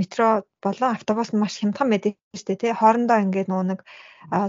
метро 0.00 0.46
болон 0.64 0.94
автобус 0.96 1.30
нь 1.32 1.40
маш 1.42 1.54
хямдхан 1.60 1.90
байдаг 1.90 2.14
шүү 2.32 2.46
дээ 2.48 2.60
тий. 2.62 2.72
Хоорондоо 2.72 3.18
ингээд 3.24 3.50
нөгөө 3.50 3.66
нэг 3.70 3.80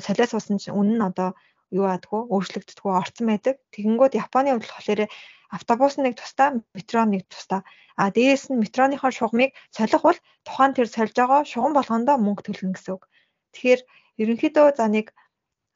солиос 0.06 0.32
усан 0.38 0.58
чинь 0.62 0.78
үнэн 0.80 0.98
нь 0.98 1.08
одоо 1.10 1.30
юу 1.78 1.86
аадгүй 1.92 2.22
өөрчлөгддөггүй 2.34 2.94
орцсон 3.02 3.28
байдаг. 3.28 3.56
Тэгэнгүүт 3.74 4.20
Японы 4.24 4.50
хувьд 4.54 4.70
болохоор 4.72 5.02
автобус 5.58 5.94
нэг 5.98 6.14
тусдаа, 6.16 6.50
метро 6.78 7.02
нэг 7.06 7.28
тусдаа. 7.28 7.62
А 8.00 8.08
дээрээс 8.16 8.48
нь 8.50 8.62
метроныхоо 8.64 9.12
шугамыг 9.12 9.52
солих 9.76 10.02
бол 10.06 10.20
тухайн 10.48 10.72
тэр 10.76 10.88
сольж 10.88 11.16
байгаа 11.18 11.42
шугам 11.44 11.74
болгондоо 11.76 12.16
мөнгө 12.22 12.44
төлнө 12.48 12.76
гэсэн 12.76 12.94
үг. 12.96 13.04
Тэгэхээр 13.54 13.82
ерөнхийдөө 14.22 14.68
за 14.78 14.86
нэг 14.96 15.08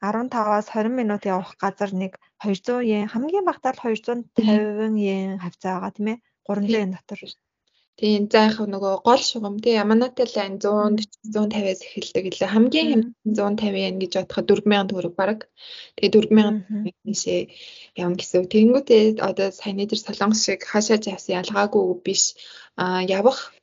15-аас 0.04 0.68
20 0.74 0.92
минут 1.00 1.22
явах 1.24 1.56
газар 1.62 1.90
нэг 2.02 2.12
200 2.44 2.84
yen 2.92 3.08
хамгийн 3.12 3.48
багтаа 3.48 3.72
л 3.72 3.80
250 3.80 5.00
yen 5.08 5.38
хавцаа 5.44 5.72
байгаа 5.80 5.96
тийм 5.96 6.08
ээ 6.12 6.18
300 6.48 6.80
yen 6.82 6.92
дотор. 6.94 7.20
Тийм 7.96 8.28
за 8.28 8.40
яг 8.44 8.58
нөгөө 8.60 8.94
гол 9.08 9.22
шугам 9.24 9.56
тий 9.64 9.72
Яманатай 9.82 10.28
лайн 10.36 10.60
140 10.60 11.32
150-аас 11.32 11.80
эхэлдэг 11.86 12.24
гэлээ. 12.28 12.52
Хамгийн 12.52 12.88
хямдхан 13.24 13.56
150 13.56 13.84
yen 13.84 13.96
гэж 14.02 14.12
бодоход 14.20 14.46
4000 14.52 14.90
төгрөг 14.90 15.14
баг. 15.16 15.38
Тэгээ 15.96 16.12
4000 16.28 16.92
нийшээ 17.08 17.40
явна 17.96 18.16
гэсэн 18.20 18.36
үг. 18.44 18.52
Тэгэнгүүтээ 18.52 19.02
одоо 19.28 19.48
саяны 19.48 19.88
дээр 19.88 20.00
солонгос 20.04 20.44
шиг 20.44 20.60
хаашаа 20.68 21.00
явсан 21.00 21.40
ялгаагүй 21.40 21.84
биш 22.04 22.22
а 22.76 23.00
явах 23.00 23.56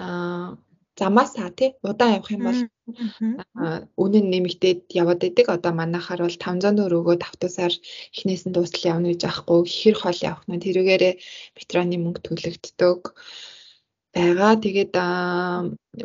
а 0.00 0.56
замаасаа 0.96 1.52
тий 1.52 1.76
удаан 1.84 2.16
явах 2.16 2.32
юм 2.32 2.42
бол 2.48 2.60
үнэ 2.86 4.18
нь 4.22 4.30
нэмэгдээд 4.32 4.80
яваад 5.00 5.20
идэг. 5.28 5.46
Одоо 5.50 5.72
манайхаар 5.74 6.20
бол 6.22 6.38
500 6.38 6.78
төгрөгөө 6.78 7.16
тавтасаар 7.24 7.74
эхнээс 8.14 8.42
нь 8.46 8.54
дуустал 8.54 8.90
явна 8.92 9.10
гэж 9.10 9.22
аахгүй 9.26 9.60
хэр 9.66 9.96
хол 9.98 10.18
явах 10.30 10.44
нь 10.46 10.62
тэрүүгээрээ 10.64 11.14
метроны 11.56 11.96
мөнгө 11.98 12.20
төлөгддөг 12.26 13.00
байгаа. 14.14 14.52
Тэгээд 14.64 14.94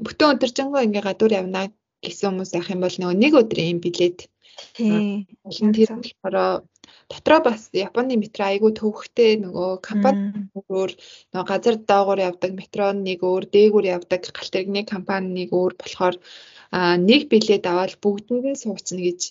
бүтэн 0.05 0.31
өдөржингөө 0.33 0.81
ингээ 0.85 1.03
гадуур 1.05 1.33
явна 1.41 1.61
гэсэн 2.01 2.27
хүмүүс 2.29 2.51
явах 2.57 2.73
юм 2.73 2.81
бол 2.83 2.97
нэг 3.21 3.33
өдрийн 3.41 3.79
билет 3.83 4.31
Тийм. 4.73 5.27
Тэр 5.73 5.89
болохоор 5.95 6.63
дотроо 7.11 7.39
бас 7.43 7.69
Японы 7.73 8.15
метро 8.19 8.45
айгүй 8.47 8.71
төвхтэй 8.79 9.39
нөгөө 9.43 9.69
компани 9.87 10.47
өөр 10.55 10.91
нөгөө 11.33 11.47
газар 11.51 11.75
доогуур 11.91 12.19
явдаг 12.29 12.51
метро 12.55 12.91
нэг 12.95 13.19
өөр 13.23 13.43
дээгүүр 13.53 13.85
явдаг 13.95 14.21
галт 14.27 14.51
тэрэгний 14.51 14.85
компани 14.93 15.27
нэг 15.37 15.49
өөр 15.55 15.73
болохоор 15.81 16.15
нэг 17.09 17.21
билет 17.31 17.63
аваад 17.67 17.99
бүгдэнд 18.03 18.45
нь 18.51 18.61
сууцна 18.63 18.99
гэж 19.07 19.21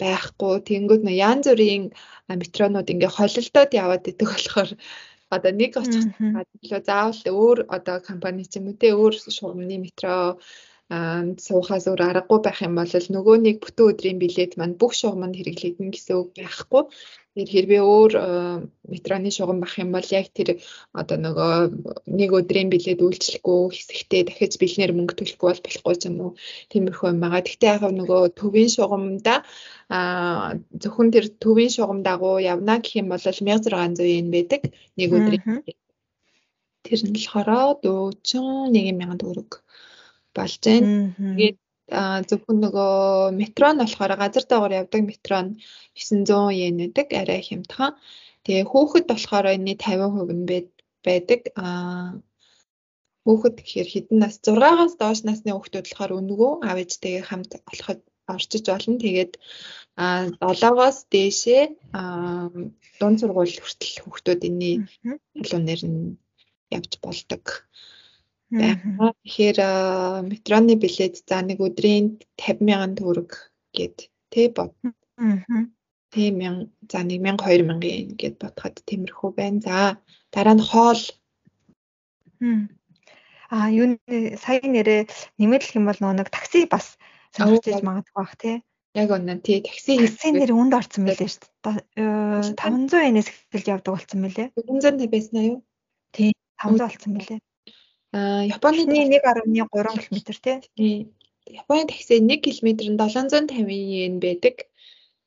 байхгүй. 0.00 0.54
Тэнгүүд 0.68 1.02
нөө 1.04 1.16
янз 1.28 1.46
бүрийн 1.48 1.84
метронууд 2.40 2.92
ингээ 2.92 3.16
холилдоод 3.16 3.70
яваад 3.82 4.04
идэх 4.10 4.30
болохоор 4.32 4.70
одоо 5.34 5.52
нэг 5.52 5.72
очих 5.82 6.04
гадлаа 6.18 6.80
заавал 6.88 7.22
өөр 7.40 7.58
одоо 7.76 7.96
компани 8.08 8.44
ч 8.48 8.56
юм 8.58 8.66
уу 8.70 8.80
те 8.80 8.88
өөр 8.94 9.14
шугамны 9.36 9.76
метро 9.84 10.16
суухаас 11.46 11.84
өөр 11.90 12.02
аргагүй 12.08 12.40
байх 12.42 12.58
юм 12.62 12.74
бол 12.78 12.92
нөгөө 13.16 13.36
нэг 13.46 13.56
бүтэн 13.64 13.88
өдрийн 13.90 14.18
билет 14.22 14.52
маань 14.56 14.78
бүх 14.80 14.92
шугамд 14.94 15.34
хэрэглэгдэн 15.36 15.90
гэсэн 15.90 16.14
үг 16.20 16.28
байхгүй. 16.38 16.82
Тэгэхээр 17.36 17.52
хэрвээ 17.68 17.82
өөр 17.84 18.12
метроны 18.88 19.28
шугам 19.28 19.60
бах 19.60 19.76
юм 19.76 19.92
бол 19.92 20.08
яг 20.08 20.32
тэр 20.32 20.56
одоо 20.96 21.16
нөгөө 21.20 21.52
нэг 22.08 22.30
өдрийн 22.32 22.72
билет 22.72 22.96
үйлчлэхгүй 23.04 23.76
хэсэгтээ 23.76 24.22
дахиж 24.24 24.56
бэлнээр 24.56 24.96
мөнгө 24.96 25.14
төлөхгүй 25.20 25.48
бол 25.52 25.60
болохгүй 25.60 25.94
юм 26.08 26.16
уу. 26.24 26.32
Тиймэрхүү 26.72 27.08
юм 27.12 27.20
байгаа. 27.20 27.44
Гэхдээ 27.44 27.72
яг 27.76 27.82
нөгөө 27.92 28.20
төвийн 28.40 28.70
шугамда 28.72 29.44
а 29.92 30.00
зөвхөн 30.80 31.12
тэр 31.12 31.28
төвийн 31.36 31.72
шугам 31.76 32.00
дагуу 32.00 32.40
явна 32.40 32.80
гэх 32.80 33.04
юм 33.04 33.12
бол 33.12 33.20
1600 33.20 34.00
yen 34.00 34.32
байдаг 34.32 34.72
нэг 34.96 35.10
өдрийн. 35.12 35.60
Тэр 36.88 37.00
нь 37.04 37.12
болохоор 37.20 37.84
41000 37.84 39.20
төгрөг 39.20 39.50
болж 40.32 40.54
байна. 40.64 41.12
Тэгээд 41.36 41.56
зөвхөн 42.28 42.58
нөгөө 42.64 42.94
метро 43.40 43.68
нь 43.70 43.80
болохоор 43.82 44.12
газар 44.22 44.44
доогоор 44.46 44.78
явдаг 44.80 45.02
метро 45.06 45.38
нь 45.44 45.56
900 45.94 46.50
yen 46.62 46.76
гэдэг 46.82 47.08
арай 47.20 47.40
хямдхан. 47.46 47.92
Тэгээ 48.44 48.66
хүүхэд 48.70 49.04
болохоор 49.08 49.46
энэ 49.54 49.74
50% 49.78 50.34
нь 50.38 50.46
байдаг. 51.06 51.40
Аа 51.54 52.18
хүүхэд 53.26 53.56
гэхээр 53.58 53.88
хэдэн 53.90 54.18
нас 54.22 54.34
6-аас 54.42 54.94
доош 54.98 55.20
насны 55.26 55.50
хүүхдүүд 55.54 55.86
болохоор 55.86 56.12
өнгөө 56.18 56.52
аав 56.66 56.78
ээжтэйгээ 56.82 57.24
хамт 57.26 57.52
олоход 57.70 58.00
орчиж 58.34 58.64
болно. 58.70 58.98
Тэгээд 59.02 59.32
а 60.02 60.26
7-оос 60.42 60.98
дээшээ 61.12 61.62
дунд 62.98 63.18
сургууль 63.20 63.54
хүртэл 63.62 63.96
хүүхдүүд 64.02 64.40
энэ 64.48 64.70
халуунаар 65.42 65.82
нь 65.90 66.18
явж 66.76 66.92
болдог 67.04 67.44
байгаа. 68.50 69.10
Тэгэхээр 69.24 69.58
метроны 70.30 70.74
билет 70.78 71.14
за 71.26 71.42
нэг 71.42 71.58
өдрийн 71.58 72.22
50,000 72.38 72.94
төгрөг 72.98 73.30
гэд 73.74 73.96
тэ 74.30 74.48
бод. 74.54 74.72
Тийм 76.14 76.38
мянган 76.38 76.70
за 76.86 77.02
1000 77.02 77.36
2000 77.42 78.14
гэд 78.20 78.34
бодоход 78.38 78.76
тиймэрхүү 78.86 79.30
байна. 79.34 79.60
За 79.60 79.76
дараа 80.30 80.54
нь 80.54 80.62
хоол. 80.62 81.02
А 83.50 83.70
юу 83.70 83.98
сая 84.42 84.62
нэрээ 84.62 85.10
нэмэлт 85.38 85.74
юм 85.78 85.86
бол 85.86 86.00
нэг 86.14 86.30
такси 86.30 86.66
бас 86.70 86.98
сонирхож 87.34 87.82
магадгүй 87.82 88.14
бах 88.14 88.34
тий. 88.38 88.62
Яг 88.94 89.10
үнэн 89.10 89.42
тий 89.42 89.62
такси 89.62 89.98
такси 90.02 90.30
нэр 90.34 90.54
үнд 90.54 90.74
орсон 90.74 91.06
мөлий 91.06 91.30
шүү 91.30 91.46
дээ. 91.62 92.54
500 92.54 93.06
yen-ээс 93.10 93.28
эхэлж 93.30 93.66
явдаг 93.70 93.92
болсон 93.94 94.18
мөлий. 94.22 94.50
450 94.54 95.10
байсан 95.14 95.34
аа 95.38 95.46
юу? 95.50 95.58
Тий 96.14 96.30
500 96.58 96.78
болсон 96.78 97.12
мөлий. 97.14 97.38
Аа 98.16 98.48
Японы 98.48 98.88
1.3 98.88 99.20
км 100.08 100.62
тий. 100.72 101.12
Японы 101.46 101.84
такси 101.90 102.16
1 102.16 102.40
км 102.40 102.68
нь 102.72 102.96
750 102.96 103.68
yen 103.68 104.16
байдаг. 104.24 104.64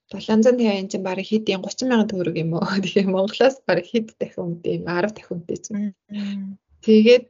750 0.09 0.65
yen 0.65 0.89
чинь 0.89 1.05
бараг 1.05 1.25
хэд 1.29 1.45
юм 1.53 1.61
30 1.61 1.85
сая 1.85 2.09
төгрөг 2.09 2.35
юм 2.41 2.57
уу. 2.57 2.65
Тэгэхээр 2.81 3.13
Монголоос 3.13 3.61
бараг 3.67 3.85
хэд 3.85 4.17
дахин 4.17 4.57
үнэтэй 4.57 4.73
юм 4.81 4.85
10 4.89 5.13
дахин 5.13 5.33
үнэтэй 5.37 5.59
чинь. 5.61 5.93
Тэгээд 6.81 7.29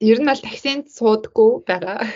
ер 0.00 0.18
нь 0.22 0.28
бол 0.30 0.42
таксинд 0.48 0.88
суудаггүй 0.88 1.50
байгаа. 1.68 2.08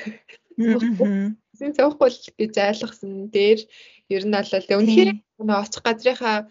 Таксинд 0.57 1.77
суухгүй 1.77 2.11
гэж 2.41 2.55
ойлгосон. 2.57 3.29
Дээр 3.29 3.61
ер 4.09 4.25
нь 4.25 4.33
бол 4.33 4.53
үнэхээр 4.81 5.11
нөө 5.37 5.59
очих 5.61 5.83
газрынхаа 5.85 6.49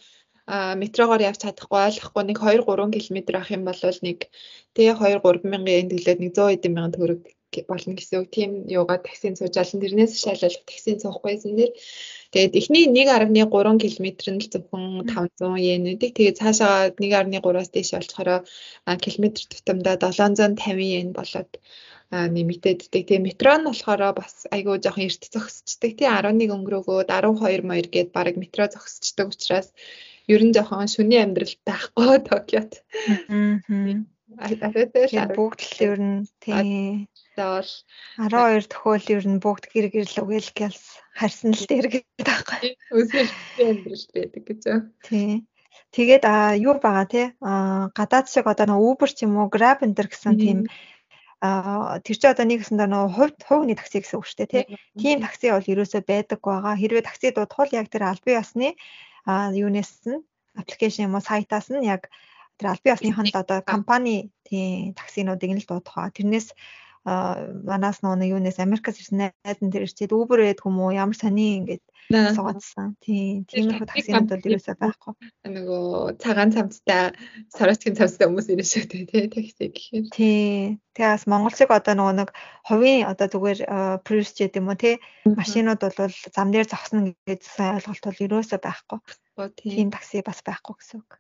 метрогоор 0.51 1.22
явж 1.29 1.39
чадахгүй 1.43 1.81
ойлгохгүй 1.88 2.24
нэг 2.27 2.38
2 2.43 2.63
3 2.67 3.03
км 3.05 3.17
авах 3.36 3.51
юм 3.55 3.63
бол 3.67 3.81
нэг 4.08 4.20
тэгээ 4.75 4.96
2 5.00 5.22
3 5.24 5.51
мянган 5.51 5.77
yen 5.79 5.91
төлөөд 5.91 6.20
нэг 6.22 6.31
100 6.36 6.55
эдэн 6.55 6.74
мянган 6.75 6.96
төгрөг 6.96 7.22
болно 7.67 7.93
гэсэн 7.96 8.24
үг. 8.24 8.29
Тийм 8.31 8.51
юугаа 8.67 9.00
таксинд 9.03 9.36
суужаалан 9.39 9.84
тэрнээс 9.84 10.13
шалгалт 10.24 10.63
таксинд 10.67 11.03
суухгүйсэн 11.03 11.55
дэр 11.60 11.72
тэгээд 12.31 12.53
эхний 12.60 12.86
1.3 12.88 13.79
км 13.84 14.08
нь 14.31 14.41
л 14.43 14.51
зөвхөн 14.53 14.86
500 15.12 15.60
yen 15.60 15.88
үүдэг. 15.91 16.12
Тэгээд 16.15 16.39
цаашаа 16.39 16.96
1.3-аас 16.96 17.70
дээш 17.75 17.91
болцохоор 17.96 18.29
километр 19.03 19.43
тутамдаа 19.51 19.96
750 20.00 20.79
yen 20.79 21.10
болоод 21.12 21.51
нэмэгдээддэг. 22.12 23.03
Тэгээ 23.08 23.27
метро 23.27 23.55
нь 23.55 23.67
болохоор 23.67 24.15
бас 24.15 24.48
айгүй 24.55 24.79
жоохон 24.84 25.08
эрт 25.08 25.24
зогсчдаг. 25.31 25.91
Тий 26.00 26.08
11 26.08 26.55
өнгөрөөгөө 26.55 27.08
12 27.08 27.67
моёр 27.67 27.88
гээд 27.88 28.10
баг 28.15 28.36
метро 28.36 28.67
зогсчдаг 28.67 29.27
учраас 29.31 29.72
ер 30.31 30.41
нь 30.45 30.55
жоохон 30.55 30.88
шүний 30.91 31.19
амьдрал 31.21 31.55
таахгүй 31.67 32.17
Токиод. 32.29 32.71
Аа. 33.27 33.59
Бүгд 35.35 35.59
л 35.59 35.77
ер 35.83 36.00
нь 36.00 36.23
тий. 36.39 37.07
Заавал 37.35 37.71
12 38.15 38.71
төхөөл 38.71 39.07
ер 39.11 39.25
нь 39.27 39.41
бүгд 39.43 39.67
гэр 39.73 39.88
гэрлүү 39.91 40.25
гэл 40.31 40.51
гэлс 40.55 40.85
харсан 41.19 41.51
л 41.51 41.67
дээр 41.67 41.88
гэдэг 41.91 42.23
байхгүй. 42.23 42.79
Өсөлттэй 42.95 43.67
амьдрал 43.67 44.05
байдаг 44.15 44.43
гэж. 44.47 44.61
Тий. 45.03 45.43
Тэгээд 45.91 46.23
а 46.23 46.55
юу 46.55 46.79
байгаа 46.79 47.07
те 47.11 47.23
а 47.43 47.91
гадаад 47.91 48.31
шиг 48.31 48.47
одоо 48.47 48.65
нэг 48.71 48.79
Uber 48.79 49.11
ч 49.11 49.27
юм 49.27 49.35
уу 49.35 49.51
Grab 49.51 49.83
энэ 49.83 50.00
гэсэн 50.00 50.35
тийм 50.39 50.59
тэр 51.41 52.17
чи 52.21 52.27
одоо 52.29 52.45
нэг 52.47 52.63
гэсэндээ 52.63 52.88
нөгөө 52.88 53.11
хувь 53.17 53.35
хувийн 53.43 53.75
такси 53.75 54.00
гэсэн 54.00 54.17
үг 54.21 54.25
шүү 54.29 54.39
дээ 54.39 54.51
тий. 54.53 54.63
Тийм 54.95 55.17
такси 55.19 55.51
бол 55.51 55.71
ерөөсөө 55.73 56.01
байдаг 56.07 56.39
байгаа. 56.39 56.79
Хэрвээ 56.79 57.03
такси 57.03 57.27
дуудвал 57.35 57.71
яг 57.75 57.88
тэр 57.91 58.03
албан 58.07 58.39
ёсны 58.39 58.69
а 58.71 58.79
юунес 59.25 59.91
нь 60.07 60.23
аппликейшн 60.59 61.07
юм 61.07 61.15
уу 61.15 61.23
сайтаас 61.23 61.67
нь 61.71 61.85
яг 61.85 62.09
тэр 62.57 62.73
албан 62.73 62.93
ёсныхон 62.95 63.27
л 63.29 63.41
одоо 63.41 63.59
компани 63.65 64.31
тийм 64.47 64.93
таксинуудыг 64.99 65.51
нь 65.53 65.61
л 65.61 65.67
дуудах. 65.69 66.13
Тэрнээс 66.15 66.47
манаас 67.05 68.05
нөгөө 68.05 68.29
юунаас 68.38 68.62
Америкас 68.62 69.01
ирсэн 69.01 69.34
найдан 69.34 69.74
тэр 69.74 69.89
ирчээд 69.89 70.13
Uber 70.13 70.46
эд 70.46 70.62
хүмүүс 70.62 70.93
ямар 70.93 71.17
сони 71.17 71.58
ингээд 71.58 71.81
суугаадсан. 72.12 72.93
Тийм. 73.01 73.46
Тиймэрхүү 73.50 73.89
таксинууд 73.89 74.29
бол 74.29 74.46
ерөөсөй 74.46 74.75
байхгүй. 74.77 75.13
Нөгөө 75.50 75.86
цагаан 76.22 76.53
цамцтай 76.53 77.17
сороочгийн 77.50 77.98
цамцтай 77.98 78.25
хүмүүс 78.29 78.48
ирэх 78.53 78.70
шүү 78.70 78.86
дээ 78.86 79.05
тий 79.10 79.25
такси 79.34 79.65
гэхээр. 79.74 80.05
Тий. 80.13 80.77
Тэгээс 80.93 81.25
монголчууд 81.25 81.74
одоо 81.74 81.93
нөгөө 81.98 82.15
нэг 82.22 82.29
хувийн 82.70 83.10
одоо 83.10 83.27
зүгээр 83.34 83.60
Prius 84.05 84.29
ч 84.38 84.46
гэдэм 84.46 84.70
үү 84.70 84.77
тий 84.77 84.96
машинууд 85.25 85.81
бол 85.81 86.13
зам 86.36 86.53
дээр 86.53 86.67
зогсно 86.70 87.17
гэж 87.25 87.41
сайн 87.48 87.81
ойлголт 87.81 88.03
бол 88.05 88.24
ерөөсөй 88.29 88.60
байхгүй. 88.62 89.00
Тийм 89.58 89.89
такси 89.89 90.22
бас 90.22 90.46
байхгүй 90.46 90.75
гэсэн 90.77 91.01
үг. 91.01 91.17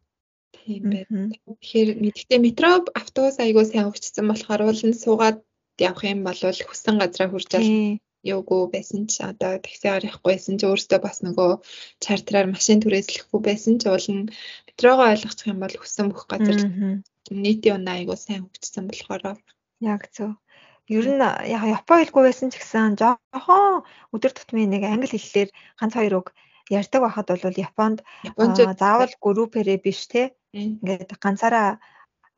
Тийм 0.61 0.83
байна. 0.93 1.31
Тэгэхээр 1.47 1.89
мэдхдээ 2.03 2.39
метро 2.43 2.85
автобус 2.93 3.39
айгуу 3.41 3.65
сайн 3.65 3.89
өгчсөн 3.89 4.29
болохоор 4.29 4.61
бол 4.67 4.81
нь 4.85 4.93
суугаад 4.93 5.41
явах 5.79 6.03
юм 6.03 6.21
бол 6.27 6.39
хүссэн 6.39 6.95
газараа 7.01 7.29
хүрч 7.31 7.51
авах 7.55 8.01
юугүй 8.21 8.61
байсан 8.73 9.01
ч 9.09 9.25
одоо 9.25 9.57
такси 9.65 9.87
гарахгүйсэн 9.89 10.55
ч 10.59 10.61
өөртөө 10.69 10.99
бас 11.01 11.17
нөгөө 11.25 11.51
чартраар 12.03 12.47
машин 12.53 12.77
түрээслэхгүй 12.81 13.41
байсан 13.41 13.75
ч 13.81 13.89
уул 13.89 14.07
нь 14.13 14.29
метрогоо 14.67 15.07
ойлгочих 15.09 15.49
юм 15.49 15.59
бол 15.61 15.75
хүссэн 15.77 16.07
бүх 16.13 16.29
газар 16.29 16.59
нийтийн 17.43 17.75
унаа 17.81 17.95
айгуу 17.97 18.17
сайн 18.17 18.45
хөгжсөн 18.45 18.85
болохоор. 18.87 19.41
Яг 19.81 20.03
зөв. 20.13 20.37
Ер 20.89 21.05
нь 21.09 21.21
яг 21.55 21.63
Япон 21.77 21.97
хэлгүй 22.01 22.23
байсан 22.29 22.49
ч 22.53 22.61
гэсэн 22.61 22.93
жоохон 23.01 23.85
өдөр 24.13 24.31
тутмын 24.35 24.69
нэг 24.69 24.83
англи 24.85 25.17
хэллэр 25.17 25.49
ганц 25.79 25.93
хоёр 25.97 26.13
үг 26.21 26.27
ярьдаг 26.69 27.01
байхад 27.01 27.27
бол 27.31 27.61
Японд 27.65 27.99
заавал 28.81 29.13
группэрээ 29.25 29.79
биш 29.81 30.05
те. 30.11 30.35
Ингээд 30.53 31.15
ганцаараа 31.23 31.79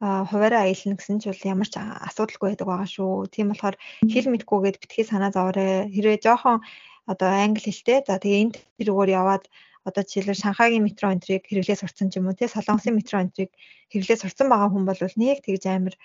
хуваараа 0.04 0.68
аялна 0.68 1.00
гэсэн 1.00 1.18
ч 1.24 1.32
бол 1.32 1.48
ямар 1.54 1.68
ч 1.72 1.76
асуудалгүй 1.80 2.48
байдаг 2.52 2.68
байгаа 2.68 2.90
шүү. 2.92 3.32
Тийм 3.32 3.48
болохоор 3.52 3.76
хэл 4.12 4.28
мэдгүйгээд 4.34 4.82
битгий 4.84 5.06
санаа 5.08 5.32
зовоорой. 5.32 5.88
Хэрвээ 5.96 6.20
жоохон 6.20 6.60
одоо 7.08 7.30
англи 7.32 7.72
хэлтэй 7.72 8.04
за 8.04 8.20
тэгээ 8.20 8.42
энэ 8.44 8.56
тэрүүгээр 8.80 9.12
яваад 9.20 9.44
одоо 9.88 10.04
жишээлбэл 10.04 10.44
Шанхайгийн 10.44 10.84
метро 10.88 11.08
энтрийг 11.12 11.44
хэрэглээ 11.48 11.80
сурцсан 11.80 12.08
ч 12.12 12.20
юм 12.20 12.28
уу 12.28 12.36
тий 12.36 12.48
Солонгосын 12.52 12.96
метро 12.96 13.20
энтрийг 13.24 13.52
хэрэглээ 13.92 14.20
сурцсан 14.24 14.48
байгаа 14.52 14.70
хүн 14.72 14.84
бол 14.88 15.00
нэг 15.00 15.40
тэгж 15.44 15.64
амар 15.68 15.96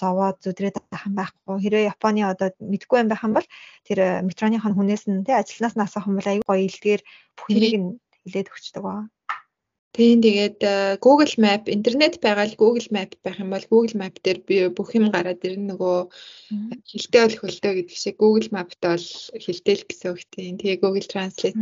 зовоод 0.00 0.36
зүдрээд 0.42 0.76
байх 0.90 1.04
юм 1.06 1.14
байхгүй. 1.18 1.56
Хэрвээ 1.62 1.90
Японы 1.92 2.22
одоо 2.26 2.48
мэдгүй 2.62 2.98
юм 3.02 3.08
байх 3.10 3.22
юм 3.26 3.34
бол 3.34 3.48
тэр 3.86 3.98
метроныхон 4.26 4.74
хүнээс 4.74 5.04
нь 5.10 5.26
тий 5.26 5.34
ажилнаас 5.34 5.74
юм 5.78 6.14
бол 6.18 6.30
аюу 6.30 6.46
гоё 6.46 6.62
илтгэр 6.66 7.00
бүх 7.36 7.46
юмыг 7.50 7.74
нь 7.74 7.88
хилээд 8.22 8.50
өгчдөг 8.50 8.82
байгаа. 8.82 9.06
Тийм 9.96 10.20
тэгээд 10.20 10.60
э, 10.60 11.00
Google 11.00 11.34
Map 11.40 11.72
интернет 11.72 12.20
байгаа 12.20 12.44
л 12.44 12.60
Google 12.60 12.88
Map 12.92 13.16
байх 13.24 13.40
юм 13.40 13.48
бол 13.48 13.64
Google 13.72 13.96
Map 13.96 14.20
дээр 14.20 14.44
би 14.44 14.56
бүх 14.68 14.92
юм 14.92 15.08
гараад 15.08 15.40
ирнэ 15.40 15.72
нөгөө 15.72 15.96
хилтэй 16.84 17.20
бол 17.24 17.36
хөлтөө 17.40 17.72
гэдэг 17.80 17.96
шиг 17.96 18.20
Google 18.20 18.52
Map-т 18.52 18.76
бол 18.84 19.06
хилтэй 19.40 19.74
л 19.80 19.88
гэсэн 19.88 20.08
үг 20.12 20.20
тийм. 20.28 20.60
Тэгээ 20.60 20.84
Google 20.84 21.08
Translate 21.08 21.56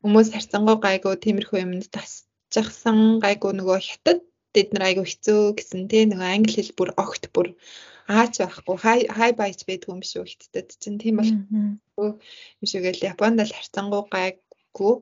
хүмүүс 0.00 0.32
харцангуй 0.32 0.76
гайгүй 0.80 1.14
тиймэрхүү 1.20 1.58
юмд 1.60 1.84
тасчихсан 1.92 3.20
гайгүй 3.20 3.52
нөгөө 3.60 3.78
хятад 3.84 4.24
бид 4.56 4.72
нар 4.72 4.88
айгүй 4.88 5.04
хэцүү 5.12 5.40
гэсэн 5.60 5.80
тийм 5.92 6.16
нөгөө 6.16 6.32
англи 6.32 6.56
хэл 6.56 6.72
бүр 6.80 6.90
огт 6.96 7.28
бүр 7.36 7.52
аач 8.08 8.40
байхгүй. 8.40 8.76
Хай 8.80 8.98
хай 9.04 9.30
байц 9.36 9.60
байдгүй 9.68 9.92
юм 9.92 10.00
шүү 10.00 10.24
хятадд 10.24 10.80
чинь. 10.80 10.96
Тийм 10.96 11.20
бол 11.20 11.28
юм 12.00 12.64
шигээл 12.64 13.04
Японд 13.12 13.44
л 13.44 13.52
харцангуй 13.52 14.08
гайгүй 14.08 14.94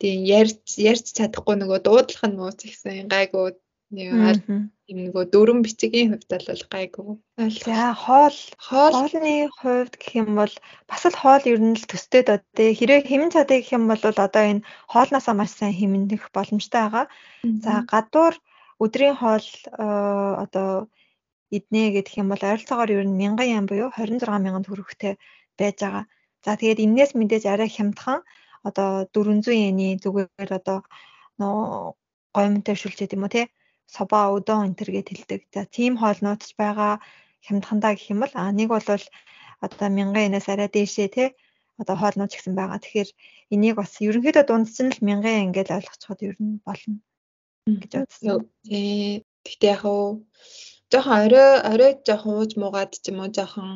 тийм 0.00 0.18
ярьж 0.38 0.78
ярьж 0.90 1.06
чадахгүй 1.18 1.56
нөгөө 1.58 1.78
дуудлах 1.86 2.24
нь 2.28 2.38
мууц 2.38 2.60
ихсэн 2.68 3.10
гайгүй 3.14 3.58
нэг 3.90 4.08
юм 4.88 4.98
нөгөө 5.04 5.24
дөрвөн 5.32 5.60
бичгийн 5.64 6.12
хувьд 6.12 6.28
бол 6.28 6.62
гайгүй. 6.72 7.10
За 7.64 7.92
хоол. 7.92 8.38
Хоолны 8.56 9.48
хувьд 9.60 9.94
гэх 10.00 10.12
юм 10.20 10.30
бол 10.40 10.54
бас 10.88 11.02
л 11.08 11.16
хоол 11.16 11.44
ер 11.52 11.60
нь 11.60 11.76
л 11.76 11.88
төстэй 11.88 12.22
доо 12.24 12.38
тий. 12.56 12.72
Хэрэг 12.76 13.08
хэмнэн 13.08 13.32
чадыг 13.32 13.64
гэх 13.64 13.76
юм 13.76 13.84
бол 13.88 14.00
одоо 14.00 14.44
энэ 14.44 14.64
хоолноосоо 14.92 15.34
маш 15.36 15.52
сайн 15.56 15.76
хэмнэх 15.76 16.32
боломжтой 16.36 16.80
байгаа. 16.84 17.06
За 17.64 17.72
гадуур 17.92 18.34
өдрийн 18.80 19.16
хоол 19.20 19.46
одоо 20.44 20.88
иднэ 21.56 21.96
гэдэг 21.96 22.14
юм 22.20 22.28
бол 22.32 22.42
ойролцоогоор 22.44 22.90
ер 22.92 23.04
нь 23.08 23.16
1000 23.16 23.44
yen 23.44 23.64
буюу 23.68 23.88
26 23.96 24.24
мянган 24.44 24.64
төгрөгтэй 24.64 25.16
байж 25.58 25.76
байгаа. 25.80 26.04
За 26.44 26.56
тэгээд 26.60 26.84
энээс 26.84 27.12
мэдээж 27.16 27.44
арай 27.48 27.68
хямдхан 27.72 28.20
одоо 28.70 28.90
400 29.12 29.52
йений 29.52 29.92
зүгээр 30.02 30.50
одоо 30.58 30.78
нөө 31.40 31.94
гомтой 32.34 32.76
шүлжээд 32.78 33.14
юм 33.16 33.24
уу 33.24 33.34
те 33.34 33.42
соба 33.94 34.20
удон 34.36 34.60
энтер 34.68 34.88
гэд 34.92 35.08
хэлдэг. 35.10 35.40
За 35.54 35.64
тийм 35.76 35.92
хоолнууд 35.98 36.40
ч 36.44 36.52
байгаа 36.60 37.00
хямдхандаа 37.46 37.92
гэх 37.94 38.12
юм 38.12 38.20
бол 38.22 38.34
а 38.34 38.52
нэг 38.58 38.68
бол 38.74 38.84
одоо 39.64 39.88
1000 39.88 40.26
янаас 40.28 40.46
арай 40.52 40.68
дээшээ 40.68 41.08
те 41.16 41.24
одоо 41.80 41.96
хоолнууд 41.98 42.30
ч 42.30 42.34
гэсэн 42.36 42.54
байгаа. 42.58 42.78
Тэгэхээр 42.82 43.10
энийг 43.54 43.74
бас 43.80 43.92
ерөнхийдөө 44.06 44.44
дундсан 44.46 44.88
л 44.92 45.00
1000 45.00 45.46
ингээд 45.46 45.74
ойлгоцоход 45.76 46.20
ер 46.28 46.36
нь 46.36 46.60
болно 46.66 46.98
гэж 47.80 47.92
бодсон. 47.96 48.48
Тий. 48.66 49.24
Гэхдээ 49.44 49.72
яг 49.72 49.82
уу 49.88 50.24
жоохон 50.92 51.18
орой 51.26 51.50
орой 51.72 51.92
жоохон 52.06 52.34
ууж 52.40 52.52
муугаад 52.60 52.92
ч 53.02 53.04
юм 53.10 53.18
уу 53.20 53.30
жоохон 53.36 53.70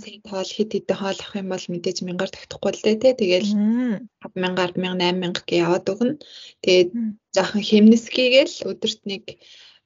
сая 0.00 0.18
тоол 0.26 0.50
хит 0.56 0.70
хит 0.74 0.90
хоол 0.90 1.18
авах 1.20 1.38
юм 1.40 1.48
бол 1.52 1.64
мэдээж 1.72 1.98
мянгаар 2.02 2.30
тогтохгүй 2.34 2.72
л 2.74 2.84
дээ 2.84 2.96
тий. 3.02 3.14
Тэгээл 3.20 3.50
5000 4.22 4.74
1000 4.74 4.98
8000 4.98 5.46
гэ 5.48 5.54
яваад 5.64 5.86
өгнө. 5.92 6.14
Тэгээд 6.64 6.90
жоохон 7.34 7.62
хэмнэсгийгээл 7.68 8.54
өдөрт 8.70 9.02
нэг 9.10 9.24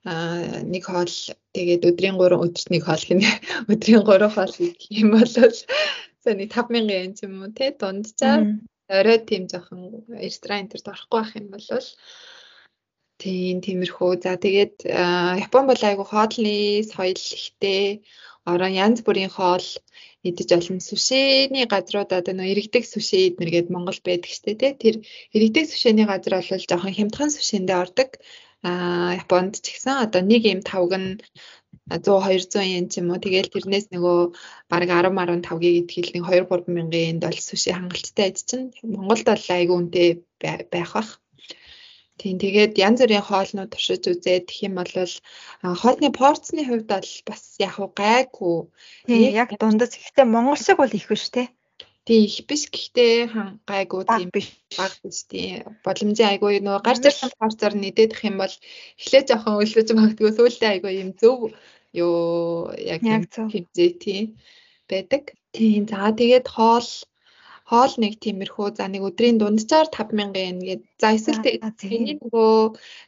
а 0.05 0.65
нэг 0.73 0.83
хоол 0.91 1.15
тэгээд 1.55 1.87
өдрийн 1.87 2.17
3 2.19 2.41
өдөрт 2.45 2.69
нэг 2.75 2.83
хоол 2.89 3.05
гинэ 3.07 3.29
өдрийн 3.73 4.03
3 4.03 4.35
хоол 4.35 4.55
гэх 4.59 4.83
юм 4.91 5.09
бол 5.15 5.31
за 6.23 6.31
нэг 6.35 6.51
5000 6.51 6.91
yen 6.91 7.15
ч 7.15 7.19
юм 7.27 7.43
уу 7.43 7.55
тий 7.55 7.71
дунджаар 7.71 8.43
орой 8.91 9.19
тийм 9.23 9.47
жоохон 9.47 10.03
ресторан 10.25 10.67
дээр 10.67 10.91
орохгүй 10.91 11.19
байх 11.21 11.33
юм 11.39 11.49
бол 11.55 11.67
Тийм 13.23 13.63
тиймэрхүү. 13.65 14.11
За 14.25 14.35
тэгээд 14.45 14.75
Япон 15.47 15.65
бол 15.71 15.83
айгу 15.89 16.05
хоолны 16.11 16.83
соёл 16.93 17.21
ихтэй 17.39 18.03
орон 18.51 18.73
янз 18.85 18.99
бүрийн 19.07 19.31
хоол 19.37 19.67
идэж 20.29 20.49
олон 20.59 20.79
сүшиний 20.89 21.67
газруудад 21.73 22.27
нөө 22.35 22.51
иргэдэг 22.53 22.85
сүши 22.93 23.17
эднэргээд 23.29 23.71
Монгол 23.75 23.99
байдаг 24.07 24.33
штэ 24.35 24.59
тий. 24.61 24.73
Тэр 24.83 24.95
иргэдэг 25.35 25.65
сүшиний 25.71 26.07
газар 26.11 26.35
бол 26.39 26.67
жоохон 26.71 26.97
хямдхан 26.99 27.31
сүшиндээ 27.35 27.79
ордог. 27.85 28.11
А 28.67 28.73
Японд 29.23 29.55
ч 29.63 29.67
гэсэн 29.71 29.95
одоо 30.05 30.23
нэг 30.31 30.43
юм 30.53 30.61
тавг 30.71 30.93
нь 31.03 31.11
100 31.91 32.19
200 32.27 32.75
yen 32.75 32.87
ч 32.91 32.99
юм 33.01 33.11
уу. 33.11 33.23
Тэгээл 33.23 33.55
тэрнээс 33.55 33.87
нөгөө 33.95 34.19
баг 34.71 34.83
10 34.91 35.15
15 35.15 35.63
гийг 35.63 35.77
итгэл 35.83 36.11
нэг 36.15 36.25
2 36.27 36.47
3 36.51 36.75
мянган 36.75 37.07
энд 37.11 37.23
бол 37.27 37.39
сүши 37.49 37.71
хангалттай 37.75 38.27
аж 38.31 38.39
чинь 38.49 38.67
Монголд 38.83 39.27
бол 39.31 39.47
айгүй 39.57 39.77
үнэтэй 39.79 40.11
байх 40.43 40.91
бах. 40.95 41.11
Тийм 42.21 42.37
тэгээд 42.43 42.79
янз 42.87 42.99
бүрийн 43.01 43.25
хоолнууд 43.25 43.71
туршиж 43.73 44.05
үзээд 44.13 44.45
гэх 44.49 44.61
юм 44.69 44.75
бол 44.79 44.93
хоолны 45.81 46.09
порцны 46.19 46.63
хувьд 46.65 46.87
бол 46.93 47.11
бас 47.29 47.43
яг 47.59 47.75
уу 47.81 47.91
гайгүй. 48.01 48.59
Тийм 49.09 49.33
яг 49.43 49.49
дундаж 49.61 49.93
ихтэй 49.97 50.27
монгол 50.29 50.61
шиг 50.61 50.77
бол 50.79 50.93
их 50.99 51.09
биш 51.09 51.25
те. 51.35 51.49
Тийм 52.05 52.23
их 52.29 52.37
биш. 52.49 52.63
Гэхдээ 52.67 53.15
гайгүй 53.71 54.03
тийм. 54.05 54.29
биш. 54.35 54.49
Баг 54.77 54.93
биш 55.03 55.19
тийм. 55.31 55.63
Боломжийн 55.87 56.31
айгүй 56.35 56.59
нөгөө 56.61 56.83
гарч 56.87 57.03
ирсэн 57.09 57.31
порцоор 57.39 57.75
нэдэх 57.79 58.21
юм 58.29 58.37
бол 58.43 58.55
эхлээ 59.01 59.23
жоохон 59.29 59.61
өлөж 59.63 59.89
магадгүй 59.95 60.31
сүүлдээ 60.35 60.71
айгүй 60.73 60.93
юм 61.03 61.11
зөв. 61.21 61.55
Юу 61.95 62.75
яг 62.75 63.01
хэмжээ 63.07 63.91
тийм 64.03 64.27
байдаг. 64.91 65.23
Тийм. 65.55 65.87
За 65.87 66.11
тэгээд 66.11 66.47
хоол 66.49 66.89
хоол 67.73 67.93
нэг 68.05 68.21
тиймэрхүү 68.25 68.69
за 68.77 68.85
нэг 68.93 69.03
өдрийн 69.09 69.41
дунджаар 69.41 69.89
5000 69.89 70.37
yen 70.37 70.59
гээд 70.69 70.83
за 71.01 71.09
эсвэл 71.17 71.41
тэний 71.81 72.21
нөгөө 72.21 72.53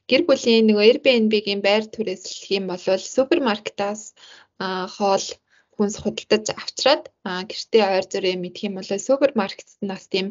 гэр 0.08 0.22
бүлийн 0.28 0.64
нөгөө 0.68 0.88
Airbnb-гийн 0.88 1.60
байр 1.60 1.84
түрээслэх 1.94 2.48
юм 2.58 2.64
бол 2.72 2.80
супермаркетаас 2.80 4.02
хоол 4.96 5.26
хүнс 5.74 5.96
худалдаж 6.02 6.46
авчраад 6.62 7.04
гэртээ 7.50 7.84
ойр 7.94 8.06
зүрээ 8.12 8.36
мэдх 8.40 8.60
юм 8.66 8.74
бол 8.78 8.90
супермаркетт 9.06 9.82
нас 9.90 10.04
тийм 10.12 10.26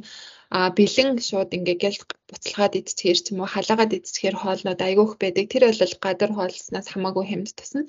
бэлэн 0.77 1.17
шууд 1.27 1.49
ингээ 1.57 1.77
гэл 1.83 1.99
буцалгаад 2.29 2.77
идчихэр 2.79 3.19
ч 3.23 3.25
юм 3.33 3.39
уу 3.41 3.49
халаагаад 3.51 3.97
идчихэр 3.97 4.35
хоолнууд 4.39 4.81
айгүйх 4.87 5.13
байдаг. 5.19 5.45
Тэр 5.49 5.63
бол 5.69 5.95
гадар 6.05 6.31
хоолснаас 6.33 6.87
хамаагүй 6.89 7.25
хэмд 7.27 7.49
тусна. 7.57 7.81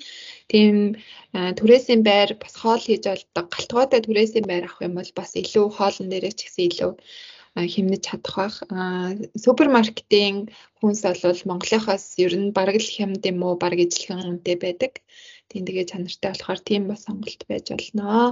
Тийм 0.51 0.75
түрээсийн 1.31 2.01
байр 2.09 2.29
бас 2.41 2.53
хоол 2.61 2.81
хийж 2.83 3.03
болдог. 3.07 3.45
Галтгоотой 3.53 4.01
түрээсийн 4.03 4.45
байр 4.49 4.63
авах 4.65 4.81
юм 4.87 4.93
бол 4.99 5.11
бас 5.19 5.31
илүү 5.41 5.65
хоолн 5.77 6.09
дээрээ 6.09 6.33
ч 6.37 6.39
гэсэн 6.45 6.63
илүү 6.69 6.91
хэмнэж 7.55 8.01
чадах 8.03 8.35
бах. 8.35 8.57
Супермаркетын 9.43 10.51
хүнс 10.79 11.01
бол 11.07 11.39
Монголынхаас 11.49 12.05
ер 12.19 12.33
нь 12.35 12.51
бараг 12.57 12.75
л 12.83 12.93
хямд 12.95 13.23
юм 13.31 13.39
уу, 13.47 13.55
бараг 13.55 13.79
ижилхэн 13.79 14.19
үнэтэй 14.27 14.57
байдаг. 14.59 14.93
Тийм 15.49 15.63
тэгээ 15.67 15.85
чанартай 15.91 16.29
болохоор 16.31 16.59
тийм 16.67 16.83
бас 16.89 17.01
сонголт 17.05 17.41
байж 17.49 17.65
болно. 17.71 18.03
Аа. 18.13 18.29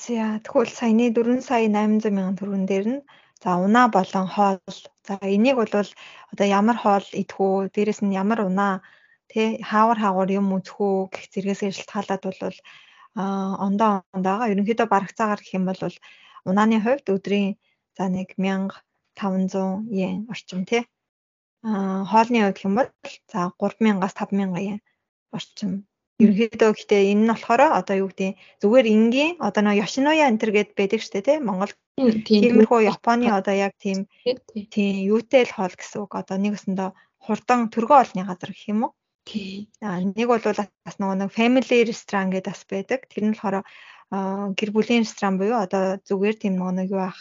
За 0.00 0.40
тэгвэл 0.44 0.72
саяны 0.72 1.06
4 1.12 1.42
сая 1.48 1.66
800 1.68 2.14
мянган 2.16 2.36
төгрөгн 2.38 2.64
дээр 2.70 2.86
нь 2.94 3.04
за 3.42 3.50
унаа 3.64 3.86
болон 3.96 4.26
хоол. 4.34 4.78
За 5.06 5.14
энийг 5.34 5.56
бол 5.60 5.72
одоо 6.32 6.46
ямар 6.60 6.76
хоол 6.80 7.06
идэх 7.20 7.36
үү? 7.40 7.68
Дээрэс 7.74 8.00
нь 8.04 8.16
ямар 8.22 8.40
унаа 8.48 8.74
Тэ 9.30 9.62
хаавар 9.70 9.98
хаагуур 10.02 10.30
юм 10.40 10.46
үзэхүү 10.58 10.94
гэх 11.14 11.24
зэрэгээс 11.32 11.76
шалтгаалаад 11.78 12.22
бол 12.26 12.58
а 13.20 13.22
ондоо 13.66 13.92
ондоогоо 14.16 14.50
ерөнхийдөө 14.52 14.88
барагцаагаар 14.90 15.40
гэх 15.42 15.54
юм 15.58 15.64
бол 15.70 15.80
унааны 16.50 16.78
хувьд 16.82 17.06
өдрийн 17.14 17.54
за 17.96 18.04
нэг 18.16 18.28
1500 18.34 19.86
йен 19.98 20.26
орчим 20.32 20.60
тий. 20.70 20.82
Хоолны 21.62 22.38
хувьд 22.40 22.56
гэх 22.56 22.66
юм 22.68 22.74
бол 22.80 22.90
за 23.28 23.52
3000-аас 23.60 24.14
5000 24.16 24.56
йен 24.64 24.80
орчим. 25.36 25.84
Ерөнхийдөө 26.20 26.70
гэхдээ 26.72 27.02
энэ 27.12 27.22
нь 27.24 27.32
болохоор 27.32 27.62
одоо 27.80 27.96
юу 28.04 28.08
гэдэг 28.12 28.36
зүгээр 28.60 28.86
энгийн 28.94 29.32
одоо 29.40 29.62
нэг 29.64 29.80
Yoshinoya 29.80 30.24
enter 30.28 30.50
гэд 30.56 30.76
байдаг 30.76 31.00
штэ 31.04 31.20
тий 31.24 31.36
Монгол. 31.40 31.72
Тиймэрхүү 31.96 32.80
Японы 32.92 33.28
одоо 33.32 33.54
яг 33.56 33.72
тийм 33.80 34.08
тийм 34.72 34.94
юутэй 35.12 35.44
л 35.48 35.54
хоол 35.56 35.74
гэсэн 35.76 36.00
үг. 36.04 36.12
Одоо 36.20 36.36
нэг 36.40 36.56
өсөндөө 36.56 36.88
хурдан 37.24 37.60
төргөө 37.72 37.98
олны 38.04 38.22
газар 38.28 38.52
гэх 38.52 38.68
юм 38.72 38.80
уу? 38.84 38.92
Тий 39.28 39.68
нэг 39.80 40.28
бол 40.28 40.44
бас 40.44 40.96
нөгөө 41.00 41.16
нэг 41.24 41.30
family 41.32 41.78
restaurant 41.88 42.32
гэдэг 42.36 42.52
бас 42.52 42.64
байдаг. 42.68 43.00
Тэр 43.08 43.24
нь 43.24 43.32
болохоор 43.36 43.64
гэр 44.56 44.70
бүлийн 44.76 45.04
ресторан 45.04 45.36
буюу 45.40 45.56
одоо 45.60 46.00
зүгээр 46.08 46.36
тийм 46.40 46.56
нөгөө 46.56 46.74
нэг 46.84 46.88
юу 46.92 47.04
ах 47.08 47.20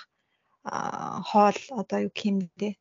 хоол 1.28 1.60
одоо 1.75 2.08
юу 2.08 2.12
гэх 2.12 2.75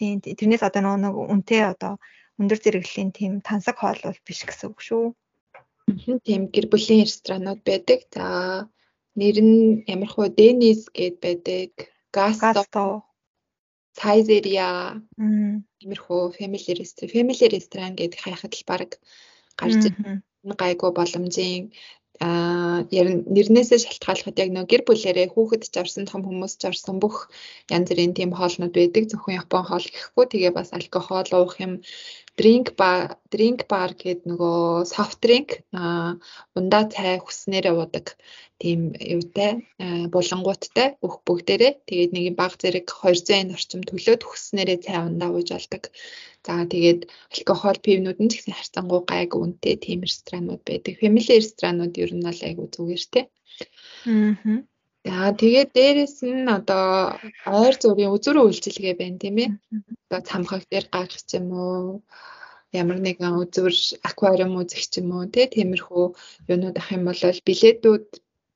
юм 0.00 0.18
бэ 0.20 0.24
тий 0.24 0.34
тэрнээс 0.38 0.62
одоо 0.62 0.96
нэг 0.96 1.14
үнтэй 1.14 1.62
одоо 1.72 1.98
өндөр 2.40 2.58
зэрэглэлийн 2.62 3.10
тийм 3.10 3.32
тансаг 3.42 3.76
хоол 3.78 4.00
бол 4.04 4.20
биш 4.26 4.40
гэсэн 4.46 4.70
үг 4.70 4.80
шүү. 4.86 5.04
Тийм. 6.26 6.42
Гэр 6.54 6.66
бүлийн 6.70 7.08
ресторанууд 7.08 7.60
байдаг. 7.66 8.00
За 8.14 8.24
нэр 9.18 9.36
нь 9.42 9.82
ямар 9.90 10.10
хөө? 10.12 10.28
Денис 10.38 10.86
гэд 10.96 11.16
байдаг. 11.24 11.72
Гасто, 12.14 13.02
Сайзерия. 13.98 15.02
Тиймэрхүү 15.78 16.20
family 16.38 16.72
restaurant, 16.78 17.14
family 17.16 17.46
restaurant 17.56 17.94
гэдэг 17.98 18.20
хайхад 18.22 18.54
л 18.54 18.64
баг 18.70 18.90
гарч 19.58 19.82
гайгүй 20.62 20.90
боломжийн 20.94 21.64
а 22.20 22.82
нэрнээсээ 22.90 23.78
шалтгаалхад 23.78 24.36
яг 24.42 24.50
нөө 24.52 24.66
гэр 24.70 24.82
бүлэрээ 24.86 25.28
хүүхэд 25.30 25.62
ч 25.70 25.74
орсон 25.82 26.04
том 26.10 26.22
хүмүүс 26.26 26.58
ч 26.58 26.62
орсон 26.70 26.96
бүх 26.98 27.30
янз 27.70 27.88
бүрийн 27.90 28.16
тийм 28.18 28.30
хоолнууд 28.34 28.74
байдаг. 28.74 29.04
Зөвхөн 29.06 29.38
япон 29.42 29.62
хоол 29.66 29.86
гэхгүй 29.86 30.26
тэгээ 30.26 30.52
бас 30.58 30.68
алкогол 30.74 31.30
уух 31.38 31.54
юм 31.62 31.72
drink 32.40 32.66
bar 32.80 33.18
drink 33.34 33.66
bar 33.72 33.90
гэдэг 34.02 34.26
нөгөө 34.30 34.86
soft 34.92 35.18
drink 35.24 35.48
а 35.74 36.14
ундаа 36.58 36.84
цай 36.94 37.18
хүснээрээ 37.18 37.74
уудаг 37.74 38.06
тийм 38.62 38.80
юутай 39.16 39.50
булангууттай 40.14 40.88
бүх 41.02 41.14
бүгдээрээ 41.26 41.72
тэгээд 41.88 42.10
нэг 42.14 42.26
баг 42.40 42.52
зэрэг 42.62 42.86
200 42.86 43.54
орчим 43.56 43.82
төлөөд 43.86 44.22
хүснээрээ 44.26 44.78
цай 44.86 44.98
ундаа 45.08 45.30
ууж 45.34 45.48
алдаг. 45.54 45.82
За 46.46 46.64
тэгээд 46.72 47.00
алкогол 47.34 47.78
пивнүүд 47.86 48.18
нь 48.22 48.30
гэсэн 48.32 48.54
харьцангуй 48.56 49.00
гайг 49.10 49.30
үнэтэй 49.34 49.76
тийм 49.84 50.00
ресторанууд 50.06 50.62
байдаг. 50.64 50.94
Family 51.02 51.34
ресторанууд 51.38 51.94
ер 52.02 52.10
нь 52.14 52.26
бол 52.26 52.40
айгу 52.46 52.64
зүгээр 52.74 53.04
те. 53.12 53.20
Аа. 54.06 54.62
За 55.06 55.30
тэгээд 55.40 55.70
дээрэс 55.76 56.16
нь 56.26 56.48
одоо 56.58 56.86
ойр 57.62 57.74
зүрийн 57.82 58.14
үзүрэн 58.16 58.46
үйлчилгээ 58.46 58.94
байна 58.98 59.18
тийм 59.22 59.36
ээ. 59.44 59.50
Одоо 60.06 60.20
цамхаг 60.28 60.62
дээр 60.70 60.86
гарах 60.94 61.22
ч 61.28 61.30
юм 61.38 61.46
уу 61.54 62.02
ямар 62.80 62.98
нэгэн 63.02 63.38
үзүр 63.42 63.74
аквариум 64.08 64.58
үзэх 64.60 64.82
ч 64.90 64.94
юм 65.00 65.08
уу 65.14 65.24
тиймэрхүү 65.32 66.04
юунууд 66.50 66.76
ах 66.80 66.88
юм 66.96 67.02
бол 67.08 67.22
билетүүд 67.48 68.06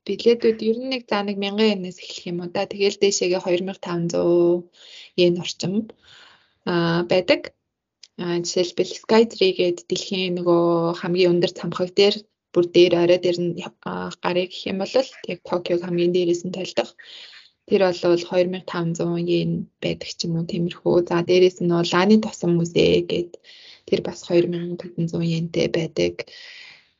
билетүүд 0.07 0.59
ер 0.69 0.77
нь 0.81 0.91
нэг 0.93 1.03
за 1.09 1.17
нэг 1.27 1.37
1000 1.39 1.71
yen-ээс 1.71 1.97
эхлэх 2.03 2.25
юм 2.31 2.37
уу 2.43 2.49
да. 2.55 2.69
Тэгэл 2.71 3.01
дээшээгээ 3.01 3.41
2500 3.45 4.67
yen 5.21 5.35
орчим 5.43 5.73
аа 6.71 7.01
байдаг. 7.11 7.41
Аа 8.21 8.37
жишээлбэл 8.43 8.99
Skytree 9.03 9.53
гээд 9.59 9.77
дэлхийн 9.89 10.35
нөгөө 10.37 10.63
хамгийн 11.01 11.31
өндөр 11.33 11.51
цамхаг 11.59 11.89
дээр 11.97 12.15
бүр 12.53 12.65
дээр 12.75 12.93
орой 13.03 13.19
дээр 13.21 13.37
нь 13.43 13.51
гарыг 14.23 14.49
гэх 14.53 14.69
юм 14.71 14.77
бол 14.81 14.93
яг 15.31 15.39
Токиог 15.49 15.81
хамгийн 15.83 16.13
дээрээс 16.13 16.43
нь 16.45 16.55
толдох. 16.57 16.91
Тэр 17.67 17.81
бол 17.87 17.99
2500 18.03 19.25
yen 19.35 19.51
байдаг 19.83 20.09
ч 20.17 20.19
юм 20.25 20.37
уу 20.37 20.45
тиймэрхүү. 20.51 20.95
За 21.09 21.25
дээрээс 21.29 21.57
нь 21.63 21.73
бол 21.73 21.93
Ланы 21.93 22.17
тосон 22.21 22.51
музей 22.59 23.01
гээд 23.09 23.31
тэр 23.87 23.99
бас 24.07 24.19
2500 24.27 25.23
yen-тэй 25.33 25.67
байдаг. 25.77 26.15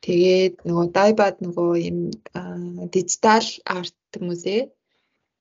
Тэгээд 0.04 0.54
нөгөө 0.68 0.86
дайбад 0.96 1.36
нөгөө 1.44 1.72
юм 1.88 1.98
дижитал 2.92 3.46
арт 3.64 3.96
музей 4.20 4.68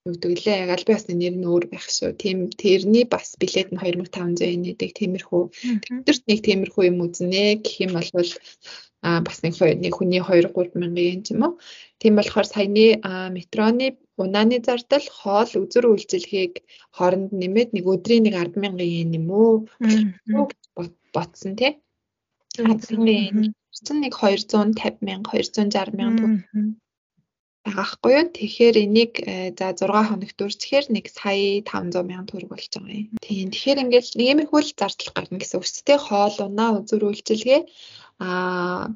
өгдөг 0.08 0.34
лээ. 0.44 0.62
Яг 0.64 0.70
аль 0.76 0.88
биесны 0.88 1.16
нэр 1.16 1.36
нь 1.40 1.48
өөр 1.48 1.66
байх 1.72 1.88
шүү. 1.88 2.12
Тийм 2.22 2.38
тэрний 2.62 3.06
бас 3.14 3.36
билет 3.42 3.70
нь 3.72 3.80
2500 3.80 4.44
yen 4.44 4.64
нэдэг 4.64 4.92
тиймэрхүү. 5.00 5.44
Тэдэрт 5.84 6.24
нэг 6.28 6.40
тиймэрхүү 6.48 6.84
юм 6.92 6.98
үзнэ 7.08 7.64
гэх 7.64 7.76
юм 7.86 7.92
бол 7.96 8.08
а 9.04 9.22
бас 9.26 9.44
нэг 9.44 9.60
нэг 9.84 9.94
хүний 10.00 10.22
2 10.24 10.50
3 10.56 10.80
мянган 10.82 11.24
юм 11.34 11.44
уу. 11.46 11.54
Тийм 12.00 12.16
болохоор 12.18 12.48
саяны 12.48 12.86
метроны 13.36 13.88
унааны 14.22 14.58
зардал 14.68 15.06
хоол 15.20 15.52
үзүр 15.64 15.86
үйлчилгээг 15.92 16.54
хооронд 16.96 17.32
нэмээд 17.42 17.70
нэг 17.76 17.86
өдрийн 17.94 18.24
нэг 18.26 18.36
10 18.40 18.64
мянган 18.64 18.88
yen 18.88 19.12
юм 19.20 19.28
уу 19.32 19.68
ботсон 21.14 21.54
тий. 21.60 21.74
10 22.56 22.64
мянган 22.96 23.08
yen 23.08 23.54
чинь 23.74 24.02
нэг 24.06 24.14
250 24.16 25.02
мянга 25.02 25.32
260 25.36 25.98
мянга 26.00 26.26
байгаахгүй 27.64 28.12
юу. 28.20 28.28
Тэгэхээр 28.36 28.76
энийг 28.84 29.14
э, 29.24 29.56
за 29.56 29.72
6 29.72 30.12
хоногт 30.12 30.38
үржихээр 30.44 30.86
нэг 30.92 31.06
сая 31.08 31.64
500 31.64 32.04
мянган 32.04 32.28
төгрөг 32.28 32.52
болж 32.52 32.68
байгаа 32.76 32.92
юм. 32.92 33.16
Тийм. 33.24 33.48
Тэгэхээр 33.56 33.82
ингээд 33.84 34.08
нэг 34.20 34.28
иймэрхүү 34.28 34.60
л 34.60 34.72
зардал 34.76 35.12
гарна 35.16 35.40
гэсэн 35.40 35.58
үг 35.60 35.66
шүү 35.68 35.84
дээ. 35.88 36.00
Хоол, 36.08 36.38
унаа, 36.44 36.70
үзүр 36.84 37.04
үйлчилгээ 37.08 37.62
аа 38.20 38.92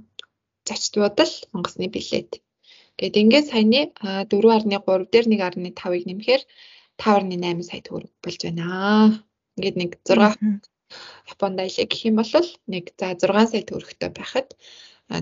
зочд 0.68 0.94
буудал, 1.00 1.34
онгоцны 1.56 1.88
билет. 1.88 2.32
Гэт 3.00 3.16
ингээд 3.16 3.48
саяны 3.52 3.82
4.3 4.04 4.68
дээр 5.14 5.26
1.5-ыг 5.32 6.04
нэмэхээр 6.10 6.44
5.8 7.00 7.68
сая 7.70 7.82
төгрөг 7.88 8.12
болж 8.20 8.40
байна. 8.44 8.68
Ингээд 9.56 9.78
нэг 9.80 9.92
6 10.04 10.66
Японд 11.32 11.60
аялаа 11.60 11.86
гэх 11.88 12.02
юм 12.10 12.16
бол 12.20 12.48
нэг 12.74 12.86
за 13.00 13.16
6 13.16 13.52
сая 13.52 13.64
төгрөгтэй 13.64 14.12
байхад 14.12 14.48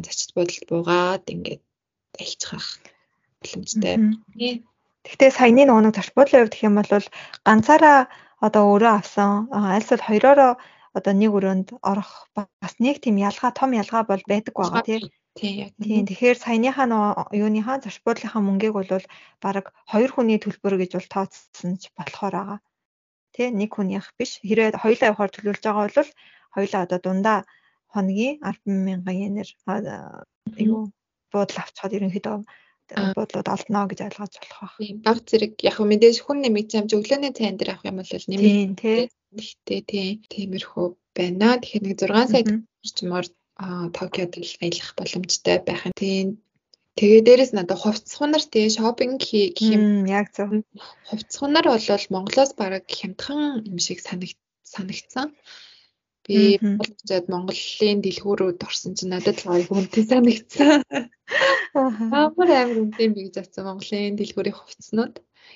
зочд 0.06 0.30
буудалд 0.34 0.66
буугаад 0.70 1.26
ингээд 1.34 1.64
альцах 2.22 2.66
боломжтой. 3.46 3.96
Гэхдээ 5.06 5.32
саяны 5.38 5.64
нөгөө 5.70 5.94
зочд 5.94 6.14
буудлын 6.18 6.42
хувьд 6.42 6.54
гэх 6.58 6.66
юм 6.66 6.76
бол 6.82 7.06
ганцаараа 7.46 8.00
одоо 8.42 8.64
өөрөө 8.74 8.94
авсан 9.00 9.30
альсвал 9.54 10.02
хоёроороо 10.02 10.52
одоо 10.98 11.14
нэг 11.14 11.32
өрөөнд 11.38 11.68
орох 11.86 12.12
бас 12.34 12.74
нэг 12.82 13.06
тийм 13.06 13.22
ялгаа 13.22 13.52
том 13.54 13.72
ялгаа 13.78 14.04
бол 14.10 14.24
байдаг 14.26 14.54
байгаа 14.58 14.82
тийм. 14.82 15.04
Тийм. 15.36 16.08
Тэгэхээр 16.08 16.38
саяныхаа 16.40 16.88
нөгөө 16.88 17.36
юуныхаа 17.44 17.84
зочд 17.84 18.02
буудлынхаа 18.08 18.42
мөнгийг 18.42 18.74
бол 18.74 18.88
баг 19.44 19.66
хоёр 19.92 20.10
хүний 20.16 20.40
төлбөр 20.40 20.80
гэж 20.80 20.92
бол 20.96 21.10
тооцсон 21.12 21.76
ч 21.76 21.92
болохоор 21.98 22.36
байгаа 22.40 22.60
тий 23.36 23.52
нэг 23.52 23.76
хүнийх 23.76 24.16
биш 24.16 24.40
хэрэг 24.48 24.80
хоёулаа 24.80 25.12
явахаар 25.12 25.32
төлөвлөж 25.36 25.64
байгаа 25.68 25.86
бол 25.92 26.12
хоёулаа 26.56 26.82
одоо 26.88 27.00
дундаа 27.04 27.40
хоногийн 27.94 28.40
100000 28.40 29.12
yen-ээр 29.24 29.50
юу 30.72 30.82
буудал 31.32 31.60
авчихад 31.60 31.96
ерөнхийдөө 31.98 32.38
буудлууд 32.94 33.48
олдно 33.56 33.80
гэж 33.90 34.00
ойлгож 34.06 34.34
болох 34.38 34.60
байх. 34.62 34.76
Тийм 34.78 34.98
баг 35.06 35.18
зэрэг 35.30 35.54
яг 35.70 35.78
мэдээж 35.82 36.18
хүн 36.22 36.38
нэмэгч 36.44 36.72
амж 36.78 36.92
өглөөний 36.98 37.34
цайн 37.38 37.56
дээр 37.58 37.72
авах 37.74 37.88
юм 37.90 37.98
бол 38.00 38.12
нэмэгтэй 38.32 38.76
тий. 38.82 39.02
Гэхдээ 39.36 39.82
тий 39.90 40.08
тиймэрхүү 40.32 40.88
байна. 41.18 41.50
Тэгэхээр 41.62 41.84
нэг 41.86 41.98
6 42.00 42.32
сая 42.32 42.44
орчмоор 42.84 43.26
Токиод 43.96 44.34
аялах 44.36 44.92
боломжтой 45.00 45.58
байх 45.68 45.82
юм. 45.88 45.94
Тийм 45.96 46.28
Тэгээ 46.96 47.22
дээрэс 47.28 47.52
нь 47.54 47.64
одоо 47.64 47.76
хувцсхунар 47.76 48.44
тий 48.54 48.66
шопинг 48.72 49.20
гэх 49.20 49.60
юм 49.76 50.08
яг 50.20 50.28
зөв. 50.36 50.50
Хувцсхунар 51.10 51.66
бол 51.68 51.88
Монголоос 52.16 52.52
бараг 52.56 52.86
хямдхан 52.88 53.68
юм 53.68 53.80
шиг 53.86 54.00
санагд 54.00 54.40
санагдсан. 54.64 55.28
Би 56.26 56.58
Монголд 56.62 57.28
Монголын 57.30 58.00
дэлгүүрүүд 58.02 58.66
орсон 58.66 58.98
чинь 58.98 59.14
надад 59.14 59.40
л 59.46 59.70
хүнтэй 59.70 60.04
санагдсан. 60.10 60.82
Амар 61.76 62.50
амар 62.50 62.82
үнэтэй 62.82 63.10
би 63.14 63.30
гэж 63.30 63.36
бодсон 63.40 63.66
Монголын 63.70 64.18
дэлгүүрийн 64.18 64.58
хувцснууд. 64.58 65.16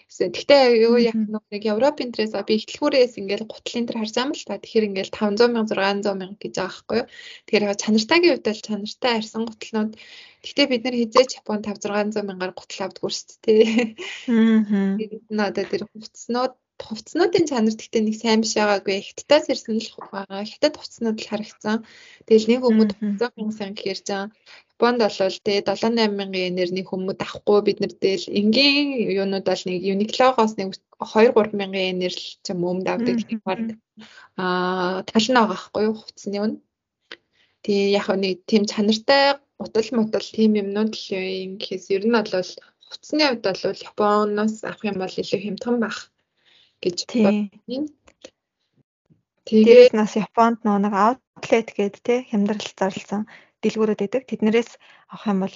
Гэхдээ 0.09 0.85
юу 0.85 1.01
яг 1.01 1.17
нэг 1.17 1.63
Европын 1.65 2.13
интерес 2.13 2.37
би 2.45 2.61
ихтлгүүрээс 2.61 3.17
ингээл 3.17 3.49
гутлын 3.49 3.89
байгаа 3.89 4.21
юм 4.21 4.31
л 4.37 4.45
та. 4.45 4.61
Тэгэхээр 4.61 4.87
ингээл 4.89 5.13
500 5.17 5.49
мянга 5.49 5.73
600 5.73 6.13
мянга 6.21 6.37
гэж 6.37 6.53
байгаа 6.53 6.69
байхгүй 6.69 6.97
юу. 7.01 7.07
Тэгэхээр 7.49 7.81
чанартаагийн 7.81 8.33
хувьд 8.37 8.49
л 8.53 8.65
чанартай 8.67 9.13
арьсан 9.17 9.43
гутлнууд 9.49 9.91
Гэхдээ 10.39 10.67
бид 10.71 10.83
нар 10.85 10.95
хизээч 10.95 11.31
Японд 11.43 11.67
5 11.67 11.83
600 11.83 12.23
мянгаар 12.23 12.53
гутал 12.55 12.87
авдаггүй 12.87 13.11
шүү 13.11 13.37
дээ. 13.43 13.67
Аа. 14.31 14.95
Энэ 15.03 15.43
одоо 15.51 15.65
тэр 15.67 15.83
хувцснууд 15.91 16.53
хувцснуудын 16.87 17.45
чанар 17.49 17.75
гэхдээ 17.75 18.03
нэг 18.03 18.15
сайн 18.19 18.39
биш 18.41 18.53
байгаагүй. 18.55 18.97
Хятадаас 19.07 19.45
ирсэн 19.51 19.77
л 19.83 19.91
байгаа. 19.99 20.47
Хятад 20.51 20.75
хувцснууд 20.77 21.17
л 21.19 21.29
харагдсан. 21.29 21.77
Тэгэл 22.27 22.49
нэг 22.51 22.61
өмд 22.69 22.91
100 22.99 23.35
мянган 23.35 23.71
гэхэр 23.75 23.99
чам 24.07 24.27
Японд 24.79 24.99
болвол 25.03 25.37
тэгээ 25.43 25.67
7 25.67 25.91
8 25.91 26.15
мянган 26.19 26.45
янаар 26.49 26.71
нэг 26.71 26.85
хүмүүд 26.87 27.19
авахгүй 27.19 27.59
бид 27.67 27.77
нар 27.83 27.93
дээл 27.99 28.25
энгийн 28.39 28.87
юунууд 29.19 29.45
бол 29.51 29.63
нэг 29.67 29.79
Uniqlo-гоос 29.93 30.53
нэг 30.55 30.69
2 31.03 31.35
3 31.35 31.59
мянган 31.59 31.83
янаар 31.91 32.15
л 32.15 32.27
ч 32.43 32.45
юм 32.47 32.61
өмд 32.71 32.87
авдаг 32.87 33.15
гэх 33.27 33.43
байна. 33.43 33.73
Аа 34.39 35.03
тал 35.03 35.27
нь 35.27 35.35
байгаа 35.35 35.51
байхгүй 35.51 35.83
юу 35.87 35.95
хувцсны 35.99 36.37
үн. 36.39 36.53
Тэгээ 37.63 37.87
яг 37.99 38.07
нэг 38.23 38.35
тийм 38.47 38.63
чанартай 38.71 39.23
гутал 39.59 39.89
мутал 39.99 40.27
тийм 40.37 40.51
юмнууд 40.63 40.95
л 40.95 41.05
юм 41.43 41.51
гэхээс 41.59 41.85
ер 41.95 42.03
нь 42.07 42.15
бол 42.15 42.31
хувцсны 42.87 43.23
хувьд 43.27 43.43
бол 43.43 43.83
Японоос 43.89 44.55
авах 44.63 44.83
юм 44.87 44.97
бол 45.03 45.13
илүү 45.21 45.39
хямдхан 45.43 45.77
байх 45.83 45.99
гэж 46.83 46.97
бодсон. 47.07 47.89
Тэгээд 49.49 49.93
нас 49.97 50.13
Японд 50.13 50.61
нэг 50.63 50.93
outlet 50.93 51.73
гэдэг 51.73 52.01
те 52.05 52.15
хямдрал 52.29 52.69
зарласан 52.77 53.25
дэлгүүрүүд 53.65 54.01
байдаг. 54.01 54.23
Тэднэрээс 54.29 54.71
авах 55.09 55.25
юм 55.25 55.39
бол 55.41 55.55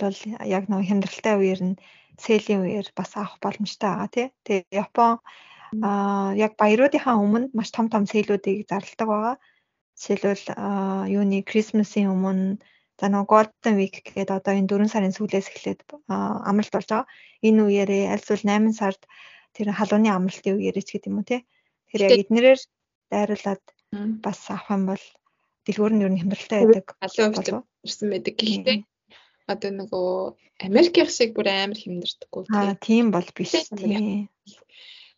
яг 0.58 0.64
нэг 0.68 0.82
хямдралтай 0.90 1.36
үеэр 1.38 1.62
нь 1.62 1.80
сэллийн 2.18 2.66
үеэр 2.66 2.88
бас 2.98 3.14
авах 3.16 3.38
боломжтой 3.44 3.90
байгаа 3.90 4.10
тий. 4.10 4.28
Тэгээ 4.46 4.82
Япон 4.84 5.22
аа 5.82 6.34
яг 6.38 6.54
баяруудынхаа 6.62 7.16
өмнө 7.22 7.54
маш 7.58 7.70
том 7.70 7.88
том 7.94 8.04
сэлүүдийг 8.10 8.66
зарладаг 8.70 9.08
байгаа. 9.10 9.36
Жишээлбэл 9.94 10.46
юуны 11.14 11.40
Christmas-ийн 11.50 12.10
өмнө 12.10 12.58
за 13.00 13.06
нөгөө 13.10 13.30
Golden 13.30 13.76
Week 13.78 13.96
гэдэг 14.06 14.38
одоо 14.38 14.54
энэ 14.58 14.70
4 14.70 14.90
сарын 14.94 15.14
сүүлээс 15.18 15.48
эхлээд 15.54 15.80
амралт 16.50 16.74
болж 16.74 16.90
байгаа. 16.90 17.10
Энэ 17.48 17.62
үеэрээ 17.66 18.04
аль 18.14 18.26
зүйл 18.26 18.46
8 18.46 18.74
сард 18.80 19.02
тэр 19.56 19.74
халууны 19.78 20.10
амралтын 20.10 20.58
үеэрээ 20.58 20.84
ч 20.84 20.90
гэдэг 20.98 21.10
юм 21.10 21.22
уу 21.22 21.30
тий. 21.30 21.42
Тэр 21.90 22.02
яг 22.10 22.12
эднэрээр 22.26 22.62
дайруулад 23.14 23.64
бас 24.26 24.40
авах 24.50 24.70
юм 24.74 24.84
бол 24.90 25.04
дэлгүүр 25.66 25.94
нь 25.94 26.04
ер 26.04 26.12
нь 26.12 26.22
хямралтай 26.22 26.60
байдаг. 26.66 26.88
Халуун 26.98 27.64
ирсэн 27.86 28.08
байдаг. 28.10 28.34
Гэхдээ 28.36 28.78
одоо 29.48 29.72
нөгөө 29.72 30.10
Америкийн 30.68 31.10
шиг 31.12 31.36
бүр 31.36 31.48
амар 31.52 31.80
хэмнэрдэггүй. 31.80 32.44
Аа 32.56 32.76
тийм 32.80 33.12
бол 33.12 33.28
биш 33.36 33.52
тийм. 33.76 34.30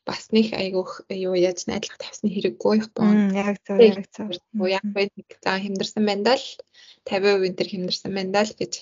Бас 0.06 0.30
нэг 0.30 0.54
айгуух 0.54 1.02
юу 1.10 1.34
яаж 1.34 1.66
найдлага 1.66 1.98
тавьсны 2.02 2.30
хэрэггүй 2.30 2.74
Япон. 2.86 3.34
Яг 3.34 3.58
зөв 3.66 3.82
яг 3.82 4.06
зөв. 4.14 4.30
Яг 4.70 4.86
бай 4.96 5.10
нэг 5.10 5.30
за 5.42 5.58
хэмнэрсэн 5.58 6.04
байна 6.06 6.38
л 6.38 6.46
50% 7.10 7.46
энэ 7.46 7.58
төр 7.58 7.70
хэмнэрсэн 7.74 8.12
байна 8.14 8.46
л 8.46 8.54
гэж 8.54 8.74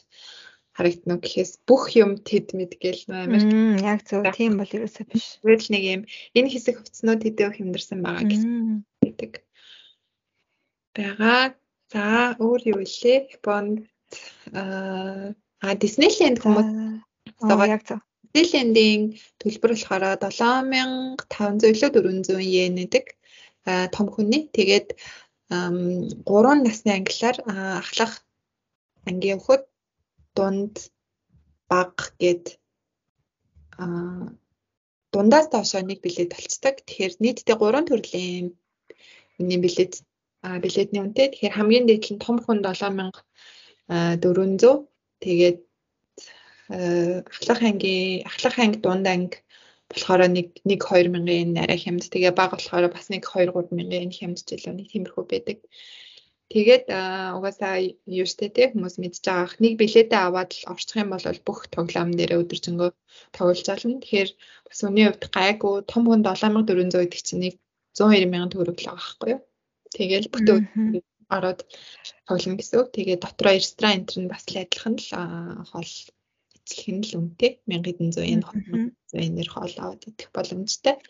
харагдана 0.74 1.22
гэхээс 1.22 1.52
бүх 1.70 1.94
юм 1.94 2.18
тэд 2.18 2.58
мэдгээл 2.58 3.02
нөө 3.10 3.22
Америк. 3.26 3.50
Яг 3.86 4.02
зөв 4.10 4.26
тийм 4.34 4.58
бол 4.58 4.70
ерөөсөө 4.70 5.06
биш. 5.14 5.38
Тэгэл 5.46 5.70
нэг 5.70 5.84
юм 5.86 6.02
энэ 6.34 6.50
хэсэг 6.50 6.76
хувцснууд 6.82 7.22
тэдэв 7.22 7.54
хэмнэрсэн 7.54 8.00
байгаа 8.02 8.42
байдаг. 9.02 9.32
Бага. 10.98 11.54
За 11.94 12.34
өөр 12.42 12.62
юу 12.74 12.82
вэ? 12.82 13.30
Японд 13.38 13.86
аа 14.54 15.74
Disneyland 15.78 16.42
хүмүүс 16.42 16.70
яг 17.70 17.86
зөв. 17.86 18.02
Disneyland-ийн 18.34 19.14
төлбөр 19.38 19.78
болохоор 19.78 20.18
7500 20.26 21.70
илүү 21.70 21.90
400 22.02 22.42
йен 22.42 22.82
гэдэг 22.82 23.06
том 23.94 24.08
хүний. 24.10 24.50
Тэгээд 24.50 24.98
3 25.54 26.66
насны 26.66 26.92
ангилаар 26.98 27.38
ахлах 27.78 28.26
ангийн 29.06 29.38
хөхд 29.38 29.70
дунд 30.38 30.74
баг 31.70 31.94
гэд 32.22 32.44
а 33.78 33.86
дундаас 35.14 35.48
доошоо 35.54 35.82
нэг 35.86 36.00
билет 36.06 36.32
болцдог. 36.34 36.76
Тэгэхээр 36.88 37.14
нийтдээ 37.24 37.58
3 37.58 37.90
төрлийн 37.90 38.46
нэг 39.50 39.60
билет 39.66 39.94
билетний 40.64 41.02
үнэтэй. 41.04 41.28
Тэгэхээр 41.30 41.58
хамгийн 41.58 41.86
дээд 41.88 42.04
нь 42.14 42.24
том 42.26 42.38
хүн 42.42 42.60
7400 42.66 44.90
тэгээд 45.24 45.60
ахлах 47.36 47.62
ангийн 47.70 48.26
ахлах 48.30 48.56
анги 48.60 48.80
дунд 48.82 49.06
анги 49.08 49.38
болохоор 49.90 50.22
нэг 50.28 50.48
1 50.66 50.82
2000-ын 50.82 51.62
арай 51.64 51.78
хямд 51.78 52.04
тэгээ 52.10 52.34
баг 52.34 52.52
болохоор 52.58 52.90
бас 52.90 53.08
нэг 53.14 53.24
2 53.30 53.54
3000-ын 53.54 54.12
хямд 54.18 54.38
ч 54.42 54.58
илүү 54.58 54.74
нэг 54.76 54.88
тиймэрхүү 54.90 55.24
байдаг. 55.30 55.60
Тэгээд 56.54 56.86
угаасаа 57.38 57.82
юу 57.82 58.28
штэ 58.30 58.54
те 58.54 58.64
хүмүүс 58.70 59.02
мэдж 59.02 59.26
байгаах 59.26 59.58
нэг 59.58 59.74
билетээ 59.82 60.22
аваад 60.22 60.54
л 60.54 60.70
орчих 60.70 61.02
юм 61.02 61.10
бол 61.10 61.26
бүх 61.48 61.60
тоглоом 61.74 62.14
дээрээ 62.14 62.42
өдөржингөө 62.46 62.90
тоглож 63.34 63.68
олно. 63.74 63.98
Тэгэхээр 63.98 64.30
бас 64.70 64.80
үний 64.86 65.06
хувьд 65.10 65.26
гайгүй 65.34 65.76
том 65.90 66.04
хүн 66.06 66.22
7400 66.22 67.10
гэдэг 67.10 67.22
чинь 67.26 67.42
нэг 67.42 67.56
120 67.98 68.30
мянган 68.30 68.54
төгрөг 68.54 68.78
л 68.78 68.86
байгаа 68.86 69.02
байхгүй 69.02 69.30
юу? 69.34 69.42
Тэгэл 69.98 70.30
бүтэн 70.30 70.60
ороод 71.34 71.60
тоглоно 72.30 72.58
гэсэн 72.62 72.78
үг. 72.86 72.90
Тэгээ 72.94 73.18
дотроо 73.18 73.54
ресторан 73.58 73.96
энтер 73.98 74.18
нь 74.22 74.30
бас 74.30 74.46
л 74.46 74.62
адилхан 74.62 74.96
л 75.02 75.10
хоол 75.74 75.94
эцлэх 76.54 76.88
нь 76.94 77.02
л 77.02 77.18
үнэтэй 77.18 77.52
1100 77.66 78.30
yen 78.30 78.42
200 78.46 78.94
yen-ээр 79.26 79.50
хоол 79.50 79.74
аваад 79.82 80.06
идэх 80.06 80.30
боломжтой. 80.30 81.02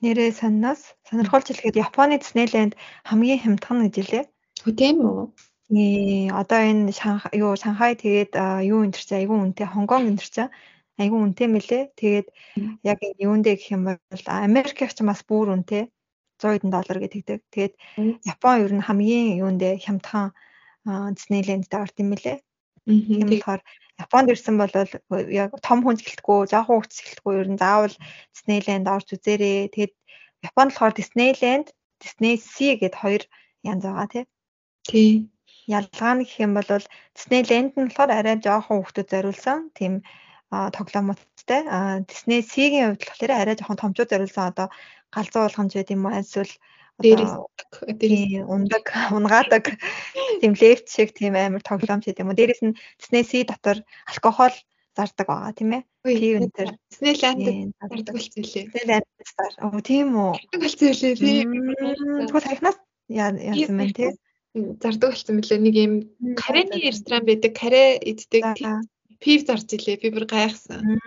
Нэрээ 0.00 0.32
саннаас 0.40 0.96
сонирхолж 1.08 1.46
хэлэхэд 1.52 1.80
Японы 1.84 2.16
Disneyland 2.16 2.72
хамгийн 3.08 3.40
хямдхан 3.44 3.84
гэж 3.84 3.96
хэлээ. 4.00 4.24
Хөө 4.64 4.74
тийм 4.80 4.96
үү? 5.04 5.28
Ээ 5.76 6.32
одоо 6.32 6.60
энэ 6.64 6.88
юу 7.36 7.52
Шанхай 7.52 7.92
тэгээд 8.00 8.32
юу 8.64 8.80
энэ 8.80 8.96
төр 8.96 9.04
чи 9.04 9.14
айгүй 9.20 9.36
үнэтэй 9.36 9.68
Хонгконг 9.68 10.08
энэ 10.08 10.20
төр 10.24 10.30
чи 10.32 10.42
айгүй 11.04 11.18
үнэтэй 11.20 11.48
мөлий. 11.52 11.84
Тэгээд 12.00 12.26
яг 12.80 12.98
энэ 13.04 13.20
юундэ 13.28 13.60
гэх 13.60 13.76
юм 13.76 13.82
бол 13.92 14.24
Америкч 14.24 14.80
ч 14.96 14.98
бас 15.04 15.20
бүр 15.28 15.52
үнэтэй. 15.52 15.92
100 16.40 16.64
хэдэн 16.64 16.72
доллар 16.72 16.98
гэдэг. 17.04 17.44
Тэгээд 17.52 17.74
Япон 18.24 18.56
ер 18.64 18.72
нь 18.72 18.86
хамгийн 18.88 19.36
юундэ 19.44 19.68
хямдхан 19.84 20.32
Disneyland-д 21.16 21.72
орд 21.76 21.96
юм 22.00 22.16
лээ. 22.16 22.40
Тийм 22.88 23.28
болохоор 23.28 23.60
Японд 24.00 24.32
ирсэн 24.32 24.56
бол 24.56 24.72
яг 25.28 25.50
том 25.60 25.78
хүн 25.84 26.00
гэлтгүү, 26.00 26.40
жоохон 26.48 26.80
хүүхд 26.80 26.92
гэлтгүү 27.04 27.32
ер 27.36 27.48
нь 27.52 27.60
заавал 27.60 27.94
Disneyland 28.32 28.88
орж 28.88 29.08
үзээрэй. 29.12 29.68
Тэгээд 29.76 29.92
Японд 30.48 30.72
болохоор 30.72 30.94
Disneyland, 30.96 31.66
Disney 32.00 32.34
Sea 32.40 32.74
гэд 32.80 32.96
хоёр 32.96 33.22
янз 33.60 33.84
байгаа 33.84 34.08
тий. 34.08 34.24
Тий. 34.88 35.28
Ялгаа 35.66 36.12
нь 36.14 36.24
гэх 36.24 36.44
юм 36.44 36.52
бол 36.56 36.68
Disneyland 37.16 37.72
нь 37.72 37.88
болохоор 37.88 38.10
арай 38.12 38.36
жоохон 38.36 38.84
хүүхдүүд 38.84 39.08
зориулсан 39.12 39.58
тийм 39.78 40.04
тоглоомуудтай. 40.76 41.62
Disney 42.08 42.40
Sea-гийн 42.44 42.92
хувьд 42.92 43.04
болохоор 43.08 43.32
арай 43.32 43.56
жоохон 43.56 43.80
томчууд 43.80 44.12
зориулсан 44.12 44.44
одоо 44.52 44.68
галзуу 45.14 45.42
болгоомж 45.44 45.72
байд 45.74 45.94
юм 45.94 46.04
уу 46.04 46.20
эсвэл 46.20 46.52
дээрээс 47.02 47.34
ундаг 48.54 48.84
унгаадаг 49.16 49.64
тийм 50.40 50.52
лефт 50.60 50.86
шиг 50.94 51.10
тийм 51.16 51.34
амар 51.34 51.64
тоглоомч 51.64 52.04
гэдэг 52.04 52.22
юм 52.22 52.30
уу 52.30 52.38
дээрээс 52.38 52.62
нь 52.66 52.76
Disney 53.00 53.24
Sea 53.24 53.42
дотор 53.48 53.78
алкогол 54.10 54.54
зардаг 54.96 55.26
байгаа 55.26 55.52
тийм 55.58 55.70
ээ. 55.74 55.82
Тийм 56.06 56.36
энэ 56.44 56.54
төр 56.54 56.70
Disneyland 56.92 57.40
зардаг 57.80 58.14
болсон 58.14 58.40
үлээ. 58.44 58.64
Disneyland 58.68 59.06
зар. 59.32 59.52
Оо 59.64 59.80
тийм 59.80 60.08
үү. 60.14 60.32
Болсон 60.60 60.88
үлээ 60.92 61.14
тийм. 61.18 61.50
Тэгвэл 62.28 62.48
хахнаас 62.52 62.78
яасан 63.10 63.74
мэн 63.74 63.90
тийм 63.90 64.14
зардаг 64.54 65.10
болсон 65.10 65.34
мөлий 65.36 65.58
нэг 65.58 65.74
юм 65.74 65.94
карены 66.38 66.78
ресторан 66.78 67.26
байдаг 67.26 67.52
каре 67.58 67.98
иддэг 67.98 68.44
пив 69.24 69.40
зарж 69.48 69.68
илээ 69.74 69.98
би 70.02 70.08
бүр 70.14 70.26
гайхсан. 70.28 71.00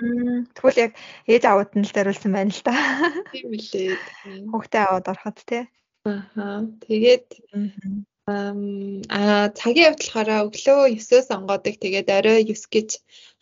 Тэгвэл 0.58 0.84
яг 0.90 0.92
ээж 1.30 1.44
аауд 1.46 1.72
нь 1.78 1.86
л 1.86 1.96
даруулсан 1.96 2.32
байна 2.34 2.52
л 2.52 2.62
да. 2.66 2.76
Тийм 3.32 3.54
үлээ. 3.54 3.94
Хүүхдээ 4.52 4.82
аваад 4.84 5.08
ороход 5.12 5.38
тий. 5.46 5.64
Аа 6.08 6.66
тэгээд 6.84 7.28
аа 8.28 9.48
цагийн 9.60 9.94
хувьд 9.94 10.02
болохоор 10.02 10.30
өглөө 10.50 10.80
9-өөс 10.98 11.28
онгоодаг 11.32 11.76
тэгээд 11.80 12.08
орой 12.18 12.42
9 12.44 12.74
гэж 12.74 12.90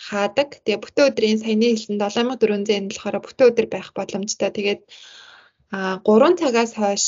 хаадаг. 0.08 0.50
Тэгээ 0.62 0.84
бүтэн 0.84 1.08
өдрийн 1.10 1.40
саяны 1.42 1.68
хэлсэн 1.72 1.98
7400 1.98 2.78
энэ 2.78 2.90
болохоор 2.92 3.18
бүтэн 3.24 3.48
өдөр 3.50 3.68
байх 3.72 3.90
боломжтой. 3.98 4.50
Тэгээд 4.54 4.82
аа 5.72 6.04
3 6.04 6.38
цагаас 6.42 6.74
хойш 6.78 7.06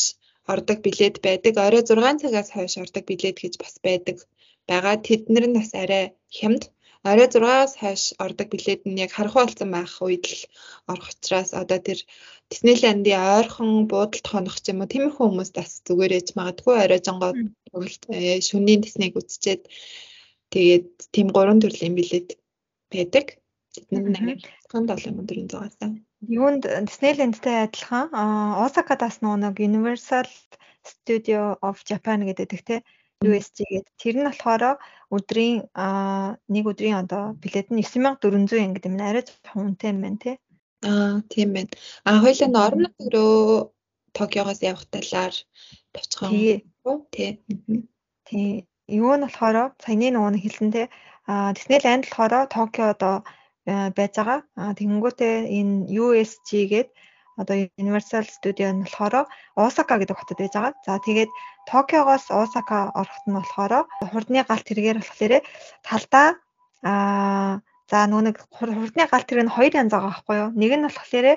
ордог 0.54 0.80
билет 0.86 1.16
байдаг. 1.26 1.54
Орой 1.66 1.84
6 1.84 2.22
цагаас 2.22 2.50
хойш 2.56 2.74
ордог 2.84 3.04
билет 3.10 3.38
гэж 3.44 3.54
бас 3.62 3.76
байдаг. 3.84 4.18
Бага 4.70 4.92
тэднэр 5.08 5.46
нь 5.48 5.58
бас 5.60 5.72
арай 5.82 6.06
хямд 6.38 6.64
орой 7.10 7.28
6-аас 7.28 7.72
хойш 7.82 8.04
ордог 8.26 8.48
билет 8.54 8.82
нь 8.88 9.00
яг 9.06 9.12
харахгүй 9.14 9.44
болсон 9.46 9.70
байх 9.76 9.94
үед 10.06 10.26
л 10.32 10.42
орох 10.92 11.08
учраас 11.14 11.52
одоо 11.62 11.80
тэр 11.88 12.00
Диснейляндын 12.50 13.20
ойрхон 13.38 13.72
буудалд 13.92 14.28
хонох 14.32 14.58
ч 14.64 14.72
юм 14.72 14.80
уу 14.82 14.92
тиймэрхүү 14.92 15.26
хүмүүс 15.28 15.52
бас 15.58 15.72
зүгээр 15.88 16.16
ээж 16.18 16.28
магадгүй 16.40 16.76
орой 16.84 17.02
жонгоо 17.04 17.32
э, 18.16 18.40
шөнийн 18.48 18.82
Диснейг 18.84 19.14
үзчихэд 19.20 19.62
тэгээд 20.54 20.88
тийм 21.14 21.28
гурван 21.36 21.60
төрлийн 21.62 21.96
билет 22.00 22.40
байдаг. 22.94 23.26
Тэдний 23.76 24.02
нэг 24.16 24.42
7400-аас. 24.72 25.76
Юунд 26.26 26.66
Диснейлендтэй 26.66 27.70
адилхан 27.70 28.10
Осакадаас 28.66 29.22
нэг 29.22 29.56
Universal 29.62 30.26
Studio 30.82 31.58
of 31.62 31.86
Japan 31.86 32.26
гэдэг 32.26 32.62
те 32.66 32.76
USG 33.22 33.58
гэдэг. 33.70 33.94
Тэр 34.02 34.16
нь 34.18 34.30
болохоор 34.30 34.82
өдрийн 35.14 35.70
нэг 36.54 36.66
өдрийн 36.66 37.02
одоо 37.06 37.38
билет 37.38 37.70
нь 37.70 37.82
9400 37.82 38.58
yen 38.58 38.74
гэдэг 38.74 38.90
юм 38.90 39.02
арай 39.02 39.24
жоохон 39.26 39.78
үнэтэй 39.78 39.90
юм 39.94 40.00
байна 40.02 40.20
тий. 40.22 40.36
Аа 40.86 41.22
тийм 41.30 41.50
байна. 41.54 41.70
А 42.06 42.22
хоёлаа 42.22 42.50
нь 42.50 42.62
орон 42.66 42.82
нутгрөө 42.86 43.34
Токиогоос 44.18 44.60
явах 44.66 44.86
талаар 44.90 45.34
тавьчихсан. 45.94 46.30
Тий. 47.14 47.30
Тий. 48.26 48.66
Юу 48.90 49.14
нь 49.18 49.26
болохоор 49.26 49.74
саяны 49.82 50.08
нөгөө 50.14 50.42
хэлсэн 50.42 50.70
тий. 50.74 50.88
А 51.30 51.54
Disneyland 51.54 52.06
болохоор 52.10 52.50
Токио 52.50 52.86
одоо 52.94 53.16
байж 53.68 54.14
байгаа. 54.16 54.40
А 54.56 54.72
тэгэнгүүтээ 54.80 55.36
энэ 55.60 55.92
USG 55.92 56.50
гээд 56.72 56.90
одоо 57.38 57.56
Universal 57.78 58.26
Studio 58.26 58.72
нь 58.72 58.88
болохоор 58.88 59.28
Осака 59.56 60.00
гэдэг 60.00 60.18
хотод 60.18 60.40
байж 60.40 60.54
байгаа. 60.56 60.74
За 60.88 60.98
тэгээд 61.04 61.30
Токиогоос 61.70 62.26
Осака 62.32 62.90
орохт 62.96 63.26
нь 63.28 63.38
болохоор 63.38 63.74
хурдны 64.12 64.42
галт 64.48 64.66
тэргээр 64.66 64.98
болохоор 65.04 65.34
талдаа 65.84 66.28
аа 66.84 67.62
за 67.92 68.00
нүг 68.08 68.38
хурдны 68.56 69.04
галт 69.12 69.28
тэрэг 69.28 69.46
нь 69.46 69.56
хоёр 69.56 69.74
янз 69.76 69.92
байгаа 69.92 70.12
байхгүй 70.16 70.36
юу? 70.42 70.50
Нэг 70.56 70.72
нь 70.80 70.88
болохоор 70.88 71.28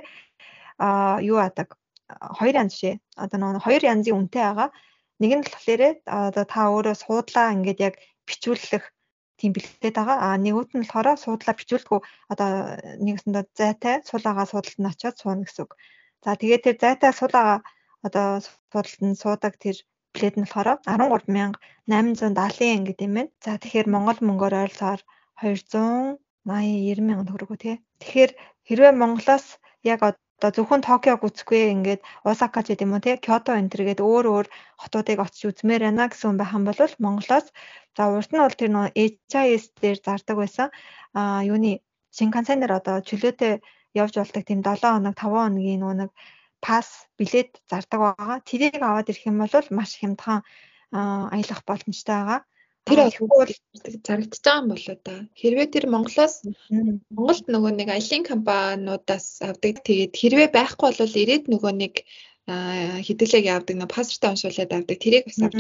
аа 0.79 1.19
юу 1.21 1.39
адаг 1.43 1.69
хоёр 2.39 2.55
янз 2.63 2.75
шээ. 2.79 2.95
Одоо 3.19 3.39
нөгөө 3.39 3.67
хоёр 3.67 3.83
янзын 3.93 4.17
үнэтэй 4.17 4.45
байгаа. 4.47 4.69
Нэг 5.21 5.31
нь 5.35 5.45
болохоор 5.45 5.83
одоо 6.07 6.45
та 6.47 6.61
өөрөө 6.73 6.95
суудлаа 6.97 7.53
ингээд 7.55 7.81
яг 7.89 7.95
бичүүлэх 8.25 8.85
тийм 9.41 9.53
бэлтээд 9.57 9.97
байгаа. 9.97 10.19
А 10.27 10.29
нэгүүд 10.45 10.71
нь 10.77 10.83
болохоор 10.85 11.09
суудлаа 11.25 11.55
бичүүлдэггүй 11.57 12.01
одоо 12.33 12.51
нэгэсэндээ 13.05 13.45
зайтай 13.61 13.97
суулаагаа 14.09 14.47
суудалд 14.53 14.79
нь 14.81 14.91
очиод 14.93 15.17
сууна 15.19 15.43
гэсэн 15.45 15.63
үг. 15.65 15.73
За 16.25 16.31
тэгээд 16.41 16.65
тэр 16.67 16.77
зайтай 16.85 17.13
суулаагаа 17.17 17.59
одоо 18.07 18.27
суудалд 18.73 19.01
нь 19.09 19.21
суудаг 19.23 19.55
тэр 19.65 19.77
билет 20.15 20.35
нь 20.37 20.45
болохоор 20.45 20.69
13870 20.85 22.85
гэдэг 22.89 23.07
юм 23.09 23.15
байна. 23.17 23.33
За 23.45 23.51
тэгэхээр 23.63 23.89
Монгол 23.95 24.19
мөнгөөр 24.29 24.55
ойрлохоор 24.63 25.01
280 25.41 26.21
90 26.45 27.01
мянган 27.07 27.29
төгрөг 27.29 27.51
үү 27.53 27.63
те. 27.65 27.73
Тэгэхээр 28.01 28.31
хэрвээ 28.67 28.93
Монголоос 29.01 29.47
яг 29.93 30.01
одоо 30.41 30.51
зөвхөн 30.57 30.81
Токиог 30.81 31.21
үзэхгүй 31.21 31.69
ингээд 31.77 32.01
Осака 32.25 32.65
ч 32.65 32.73
гэдэм 32.73 32.97
үү 32.97 33.03
те 33.05 33.13
Кёто 33.21 33.53
энэ 33.53 33.69
төр 33.69 33.83
гээд 33.85 34.01
өөр 34.01 34.27
өөр 34.33 34.47
хотуудыг 34.81 35.21
очиж 35.21 35.43
үзмээр 35.53 35.85
байна 35.85 36.09
гэсэн 36.09 36.27
хүн 36.33 36.41
байх 36.41 36.53
юм 36.57 36.65
бол 36.65 36.81
Монголоос 37.05 37.47
за 37.97 38.03
урд 38.09 38.31
нь 38.33 38.41
бол 38.41 38.57
тэр 38.57 38.71
нөө 38.73 38.87
HIS 38.97 39.65
дээр 39.85 39.99
зардаг 40.01 40.37
байсан 40.41 40.69
а 41.13 41.45
юуны 41.45 41.85
Шинкансенээр 42.17 42.73
одоо 42.81 42.97
чөлөөтэй 43.05 43.61
явж 44.01 44.15
болдог 44.17 44.43
тийм 44.49 44.61
7 44.65 44.81
хоног 44.81 45.15
5 45.21 45.29
хоногийн 45.29 45.81
нөө 45.85 45.95
нэг 46.01 46.11
пас 46.65 46.89
билет 47.21 47.61
зардаг 47.71 48.01
байгаа. 48.01 48.37
Тэрийг 48.49 48.81
аваад 48.81 49.13
ирэх 49.13 49.29
юм 49.29 49.45
бол 49.45 49.67
маш 49.77 49.91
хямдхан 50.01 50.41
аялах 51.37 51.61
боломжтой 51.69 52.17
байгаа. 52.17 52.41
Тэр 52.91 53.01
бол 53.31 53.51
зарагдчихж 54.07 54.45
байгаа 54.45 54.61
юм 54.61 54.69
болоо 54.75 54.97
да. 55.07 55.17
Хэрвээ 55.41 55.69
тэр 55.71 55.85
Монголоос 55.95 56.35
Монголд 57.15 57.47
нөгөө 57.47 57.73
нэг 57.79 57.89
аялын 57.95 58.25
компаниудаас 58.27 59.27
авдаг. 59.47 59.75
Тэгээд 59.87 60.13
хэрвээ 60.19 60.49
байхгүй 60.51 60.91
бол 60.99 61.21
ирээд 61.23 61.45
нөгөө 61.47 61.73
нэг 61.79 61.95
хэдүүлэг 63.07 63.45
явдаг 63.47 63.75
нөгөө 63.79 63.95
паспортаа 63.95 64.35
уншуулад 64.35 64.75
авдаг. 64.75 64.99
Тэрийг 64.99 65.25
бас 65.31 65.39
авч 65.39 65.59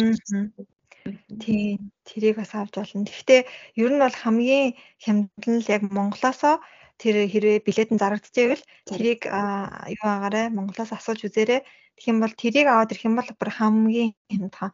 Тийм 1.40 1.90
тэрийг 2.04 2.36
бас 2.36 2.52
авч 2.52 2.74
болно. 2.76 3.08
Гэхдээ 3.08 3.40
ер 3.80 3.90
нь 3.92 4.02
бол 4.04 4.16
хамгийн 4.22 4.76
хямдхан 5.00 5.56
л 5.62 5.72
яг 5.72 5.82
Монголоосоо 5.88 6.60
тэр 7.00 7.24
хэрвээ 7.32 7.64
билет 7.64 7.90
нь 7.90 8.02
зарагдчихвэл 8.02 8.64
тэрийг 8.84 9.20
юу 9.24 10.06
агаарэ 10.16 10.52
Монголоос 10.52 10.92
асууж 10.92 11.24
үзээрэй. 11.24 11.64
Тэгэх 11.96 12.10
юм 12.12 12.18
бол 12.20 12.34
тэрийг 12.36 12.66
аваад 12.68 12.92
ирэх 12.92 13.08
юм 13.08 13.16
бол 13.16 13.30
бүр 13.32 13.50
хамгийн 13.56 14.10
хямдхан. 14.28 14.70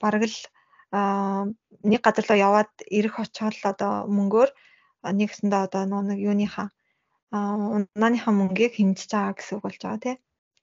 Бараг 0.00 0.24
л 0.24 0.36
нэг 0.92 2.00
газар 2.06 2.26
руу 2.28 2.38
яваад 2.48 2.72
ирэх 2.98 3.18
очиход 3.24 3.56
одоо 3.72 3.92
мөнгөөр 4.16 4.50
нэгсэндээ 5.18 5.62
одоо 5.66 5.82
нэг 5.86 6.18
юуныхаа 6.18 6.68
унааныхаа 7.32 8.32
мөнгийг 8.34 8.72
хэмжиж 8.76 9.10
байгаа 9.10 9.34
гэсэн 9.36 9.54
үг 9.56 9.64
болж 9.64 9.80
байгаа 9.82 10.04
тий. 10.04 10.16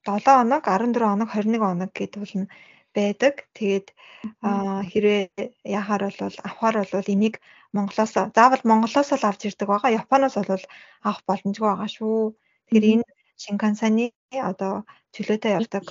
7 0.04 0.24
хоног, 0.24 0.64
14 0.68 1.00
хоног, 1.00 1.30
21 1.32 1.60
хоног 1.64 1.92
гэдэг 1.96 2.20
бол 2.24 2.34
байдаг. 2.96 3.36
Тэгээд 3.58 3.88
хэрвээ 4.92 5.22
яхаар 5.80 6.04
бол 6.08 6.36
авахар 6.48 6.76
бол 6.92 7.14
энийг 7.14 7.36
Монголоос 7.76 8.14
заавал 8.14 8.64
Монголоос 8.64 9.10
л 9.12 9.28
авч 9.28 9.42
ирдэг 9.48 9.68
байгаа. 9.68 9.98
Японоос 10.02 10.36
бол 10.40 10.64
авах 11.08 11.22
боломжгүй 11.28 11.68
байгаа 11.68 11.90
шүү. 11.96 12.36
Тэгэхээр 12.68 12.86
энэ 12.94 13.08
Шинкансаны 13.44 14.06
одоо 14.32 14.74
чөлөөтэй 15.14 15.52
явдаг 15.60 15.84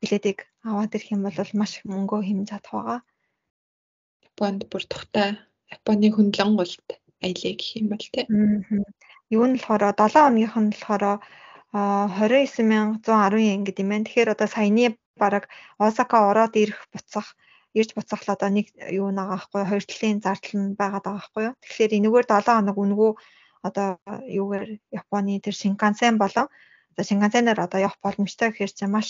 билетийг 0.00 0.38
аваад 0.68 0.94
ирэх 0.94 1.10
юм 1.14 1.22
бол 1.24 1.50
маш 1.60 1.72
мөнгөө 1.90 2.20
хэмж 2.26 2.46
чадах 2.50 2.72
байгаа. 2.76 2.98
Японд 4.36 4.68
бүр 4.68 4.84
тухтай 4.84 5.30
Японы 5.72 6.12
хөндлөн 6.12 6.60
гулт 6.60 6.88
аялаа 7.24 7.52
гэх 7.56 7.80
юм 7.80 7.86
бол 7.88 8.04
тий. 8.04 8.24
Юу 9.32 9.44
нь 9.48 9.56
болохоор 9.56 9.96
7 9.96 10.12
хоногийнх 10.12 10.56
нь 10.60 10.72
болохоор 10.76 11.24
29110 11.72 13.40
yen 13.40 13.64
гэдэг 13.64 13.80
юм 13.80 13.88
байна. 13.88 14.04
Тэгэхээр 14.04 14.34
одоо 14.36 14.48
саяны 14.52 15.00
бараг 15.16 15.48
Осака 15.80 16.28
ороод 16.28 16.52
ирэх 16.52 16.84
буцах 16.92 17.32
ирж 17.72 17.96
буцах 17.96 18.20
л 18.28 18.34
одоо 18.36 18.52
нэг 18.52 18.76
юу 19.00 19.08
нагаа 19.08 19.40
байхгүй 19.40 19.64
хоёр 19.72 19.84
талын 19.88 20.20
зардал 20.20 20.54
нь 20.60 20.76
байгаа 20.76 21.00
даа 21.00 21.16
байхгүй 21.16 21.42
юу. 21.48 21.54
Тэгэхээр 21.64 21.96
энэгээр 21.96 22.26
7 22.28 22.60
хоног 22.60 22.76
үнгүү 22.84 23.10
одоо 23.64 23.88
юугаар 24.40 24.64
Японы 25.00 25.40
тэр 25.40 25.56
Шинкансен 25.56 26.20
болон 26.20 26.52
одоо 26.92 27.04
Шинкансенээр 27.08 27.58
одоо 27.64 27.80
явах 27.88 27.96
боломжтой 28.04 28.52
гэхээр 28.52 28.72
чи 28.76 28.84
маш 28.84 29.08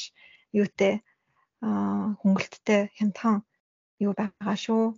юутэй 0.54 1.02
хөнгөлттэй 2.22 2.94
хямдхан 2.94 3.42
юу 4.06 4.14
байгаа 4.14 4.54
шүү 4.54 4.94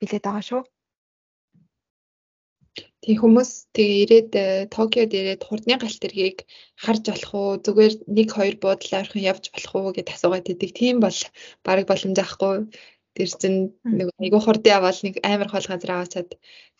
билээд 0.00 0.24
байгаа 0.26 0.44
шүү. 0.48 0.62
Тэг 3.04 3.16
хүмүүс 3.24 3.50
тэгээ 3.74 4.00
ирээд 4.04 4.32
э, 4.36 4.46
Токиод 4.74 5.12
ирээд 5.18 5.42
хурдны 5.48 5.74
галт 5.80 6.00
тэргийг 6.04 6.38
харж 6.84 7.04
болох 7.08 7.32
уу 7.40 7.50
зүгээр 7.64 7.94
нэг 8.16 8.28
хоёр 8.36 8.56
буудлаар 8.60 9.04
орхон 9.04 9.24
явж 9.32 9.44
болох 9.52 9.74
уу 9.76 9.90
гэд 9.96 10.12
асуугаад 10.12 10.52
идэг. 10.52 10.70
Тийм 10.76 10.96
бол 11.00 11.18
баг 11.64 11.88
боломж 11.88 12.16
авахгүй. 12.20 12.56
Тэр 13.16 13.28
чин 13.40 13.54
нэг 13.98 14.08
айгуу 14.20 14.42
хурдан 14.44 14.74
явбал 14.76 15.00
нэг 15.02 15.16
амар 15.32 15.48
хол 15.50 15.66
газар 15.68 15.90
аваачаад 15.92 16.30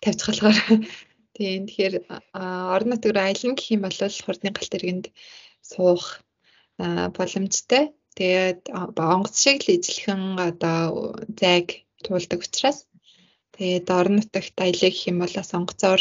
тавьчих 0.02 0.28
болохоор 0.28 0.58
тийм 1.36 1.60
тэгэхээр 1.66 1.94
орон 2.76 2.88
нутг 2.92 3.10
руу 3.10 3.24
аялна 3.24 3.56
гэх 3.56 3.72
юм 3.74 3.82
бол 3.84 3.98
хурдны 4.24 4.50
галт 4.52 4.72
тэргэнд 4.72 5.06
суух 5.70 6.04
боломжтой. 7.16 7.84
Тэгээд 8.18 8.60
онгоц 8.76 9.34
шиг 9.40 9.58
л 9.64 9.72
ижлэхэн 9.74 10.22
одоо 10.36 11.16
зайг 11.40 11.66
туулдаг 12.04 12.40
учраас 12.44 12.78
Тэгээд 13.60 13.88
орон 13.92 14.16
нутагт 14.16 14.56
аялаа 14.56 14.88
гэх 14.88 15.04
юм 15.12 15.20
бол 15.20 15.34
сонгоцоор 15.52 16.00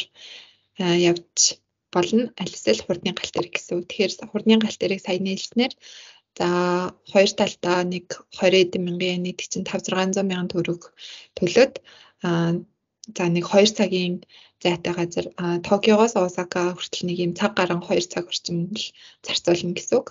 явж 0.79 1.59
болно. 1.91 2.31
Алисэл 2.39 2.79
хурдны 2.87 3.11
галт 3.11 3.35
эрэг 3.35 3.53
гэсэн 3.59 3.83
үг. 3.83 3.85
Тэгэхээр 3.91 4.31
хурдны 4.31 4.55
галт 4.63 4.79
эрэг 4.79 5.03
сая 5.03 5.19
нийлснээр 5.19 5.73
за 6.39 6.47
хоёр 7.11 7.31
талдаа 7.35 7.83
нэг 7.83 8.07
20 8.39 8.79
мянган 8.79 9.27
нэг 9.27 9.37
чинь 9.43 9.67
5 9.67 9.91
600 9.91 10.23
мянган 10.23 10.47
төгрөг 10.47 10.81
төлөөд 11.35 11.73
за 13.17 13.23
нэг 13.35 13.45
2 13.51 13.75
цагийн 13.75 14.15
зайтай 14.63 14.93
газар 14.95 15.25
Токиогоос 15.67 16.15
Осака 16.15 16.63
хүртэл 16.79 17.11
нэг 17.11 17.17
юм 17.25 17.31
цаг 17.35 17.51
гарan 17.59 17.83
2 17.83 18.07
цаг 18.07 18.31
орчим 18.31 18.71
л 18.71 18.85
зарцуулна 19.25 19.75
гэсэн 19.75 19.95
үг. 19.99 20.07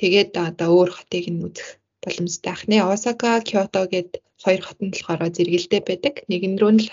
Тэгээд 0.00 0.32
одоо 0.48 0.68
өөр 0.72 0.90
хотыг 0.96 1.26
нь 1.28 1.44
үзэх 1.44 1.68
боломжтой 2.00 2.52
ах 2.54 2.64
нэ. 2.70 2.80
Осака, 2.80 3.44
Киото 3.44 3.84
гэд 3.92 4.10
хоёр 4.44 4.62
хот 4.64 4.78
нь 4.82 4.92
болохоор 4.92 5.20
зэрэгэлдээ 5.36 5.82
байдаг. 5.86 6.14
Нэгэн 6.30 6.54
рүү 6.60 6.72
нь 6.72 6.82
л 6.84 6.90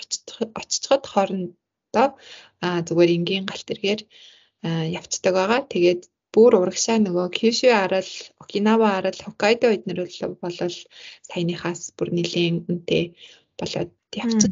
очицоход 0.60 1.04
хоорондоо 1.14 2.08
зүгээр 2.88 3.12
энгийн 3.18 3.46
галт 3.50 3.68
эргээр 3.74 4.02
явцдаг 4.98 5.34
байгаа. 5.38 5.62
Тэгээд 5.70 6.02
бүр 6.34 6.52
урагшаа 6.60 7.00
нөгөө 7.00 7.28
Кюшү 7.38 7.70
арал, 7.72 8.12
Окинава 8.44 8.88
арал, 8.98 9.16
Хоккайдо 9.16 9.72
эднэр 9.72 10.04
бол 10.44 10.58
саяныхаас 11.30 11.96
бүр 11.98 12.10
нэлийн 12.18 12.66
үнэтэй 12.68 13.16
болоод 13.60 13.92
явцдаг. 14.12 14.52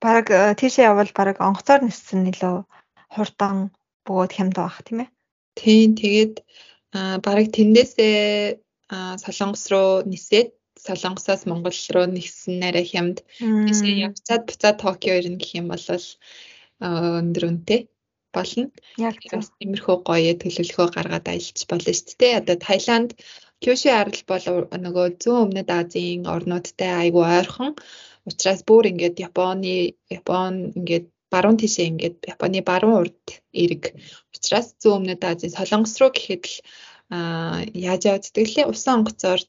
Бараг 0.00 0.28
тийшээ 0.60 0.88
явбал 0.90 1.12
бараг 1.16 1.36
онгоцоор 1.40 1.80
ниссэн 1.84 2.24
нөлөө 2.28 2.56
хурдан 3.14 3.56
бөгөөд 4.04 4.32
хямд 4.36 4.56
байх 4.60 4.76
тийм 4.84 4.98
ээ. 5.04 5.10
Тийм 5.60 5.88
тэгээд 6.00 6.34
бараг 7.24 7.46
тэндээсээ 7.56 8.60
Солонгос 9.22 9.64
руу 9.72 10.02
нисээд 10.10 10.48
Солонгосоос 10.86 11.42
Монгол 11.50 11.78
руу 11.94 12.06
нэгсэн 12.08 12.54
нарай 12.62 12.86
хямд 12.88 13.16
тийшээ 13.38 13.94
явцаад 14.06 14.42
буцаад 14.48 14.76
Токио 14.82 15.14
ирнэ 15.18 15.38
гэх 15.40 15.52
юм 15.60 15.66
бол 15.72 15.86
өндөр 16.80 17.44
үнэтэй 17.48 17.80
болно. 18.34 18.70
Яг 18.96 19.16
тиймэрхүү 19.58 19.96
гоё 20.08 20.32
төлөвлөгөө 20.40 20.88
гаргаад 20.96 21.26
аялж 21.28 21.58
болно 21.70 21.92
шүү 21.92 22.16
дээ. 22.20 22.38
Одоо 22.40 22.56
Таиланд 22.56 23.10
Кюши 23.60 23.90
арал 23.92 24.22
бол 24.30 24.46
нөгөө 24.84 25.06
зүүн 25.22 25.40
өмнөд 25.44 25.68
Азийн 25.68 26.24
орнуудтай 26.34 26.90
айгүй 27.02 27.24
ойрхон. 27.38 27.76
Учираас 28.28 28.62
бүр 28.68 28.88
ингээд 28.90 29.20
Японы 29.28 30.00
Япон 30.08 30.72
ингээд 30.78 31.06
баруун 31.32 31.60
тишээ 31.60 31.90
ингээд 31.92 32.18
Японы 32.34 32.64
баруун 32.70 32.96
урд 33.04 33.26
эрэг. 33.52 33.92
Учираас 34.32 34.72
зүүн 34.80 34.96
өмнөд 34.98 35.22
Азийн 35.30 35.52
Солонгос 35.52 35.94
руу 36.00 36.10
гэхэд 36.14 36.44
л 36.48 36.56
яаж 37.88 38.02
явддаг 38.08 38.46
лээ 38.48 38.70
усан 38.72 39.02
онгоцоор 39.02 39.40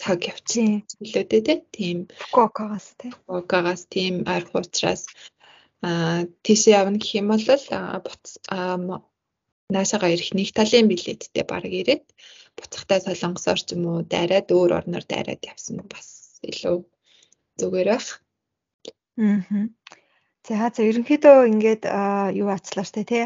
цаг 0.00 0.18
явчихсан 0.32 0.84
хэлээдээ 1.00 1.58
тийм 1.76 1.98
Фукуокагаас 2.20 2.86
тийм 3.00 3.12
Фукуокагаас 3.16 3.82
тийм 3.94 4.14
ойрх 4.34 4.50
учраас 4.60 5.02
аа 5.88 6.24
тийшээ 6.44 6.76
явна 6.80 6.98
гэх 7.00 7.12
юм 7.20 7.28
бол 7.32 7.54
наашаага 9.74 10.12
ирэх 10.14 10.30
нэг 10.38 10.48
талын 10.54 10.86
билеттэй 10.90 11.44
баг 11.50 11.64
ирээд 11.80 12.04
буцахтай 12.56 13.00
солонгосоор 13.02 13.60
ч 13.66 13.68
юм 13.74 13.82
уу 13.90 13.98
дайраад 14.12 14.48
өөр 14.56 14.70
орноор 14.78 15.04
дайраад 15.08 15.42
явсан 15.52 15.76
бас 15.92 16.38
илүү 16.50 16.76
зүгээр 17.60 17.88
байх. 17.90 18.08
Аа. 19.18 19.42
За 20.46 20.70
за 20.70 20.82
ерөнхийдөө 20.86 21.36
ингээд 21.52 21.82
юу 22.40 22.48
ачлаа 22.54 22.86
штэ 22.86 23.02
тий. 23.10 23.24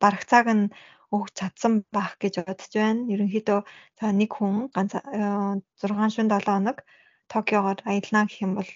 Бараг 0.00 0.24
цаг 0.24 0.46
нь 0.56 0.72
өгч 1.16 1.32
чадсан 1.40 1.72
байх 1.96 2.14
гэж 2.22 2.34
бодож 2.46 2.72
байна. 2.76 3.08
Ерөнхийдөө 3.12 3.60
за 3.98 4.06
нэг 4.20 4.30
хүн 4.36 4.68
ганц 4.74 4.92
6 5.82 6.14
шин 6.14 6.28
7 6.28 6.44
хоног 6.46 6.78
Токиогоор 7.32 7.78
аялнаа 7.90 8.24
гэх 8.28 8.42
юм 8.46 8.52
бол 8.58 8.70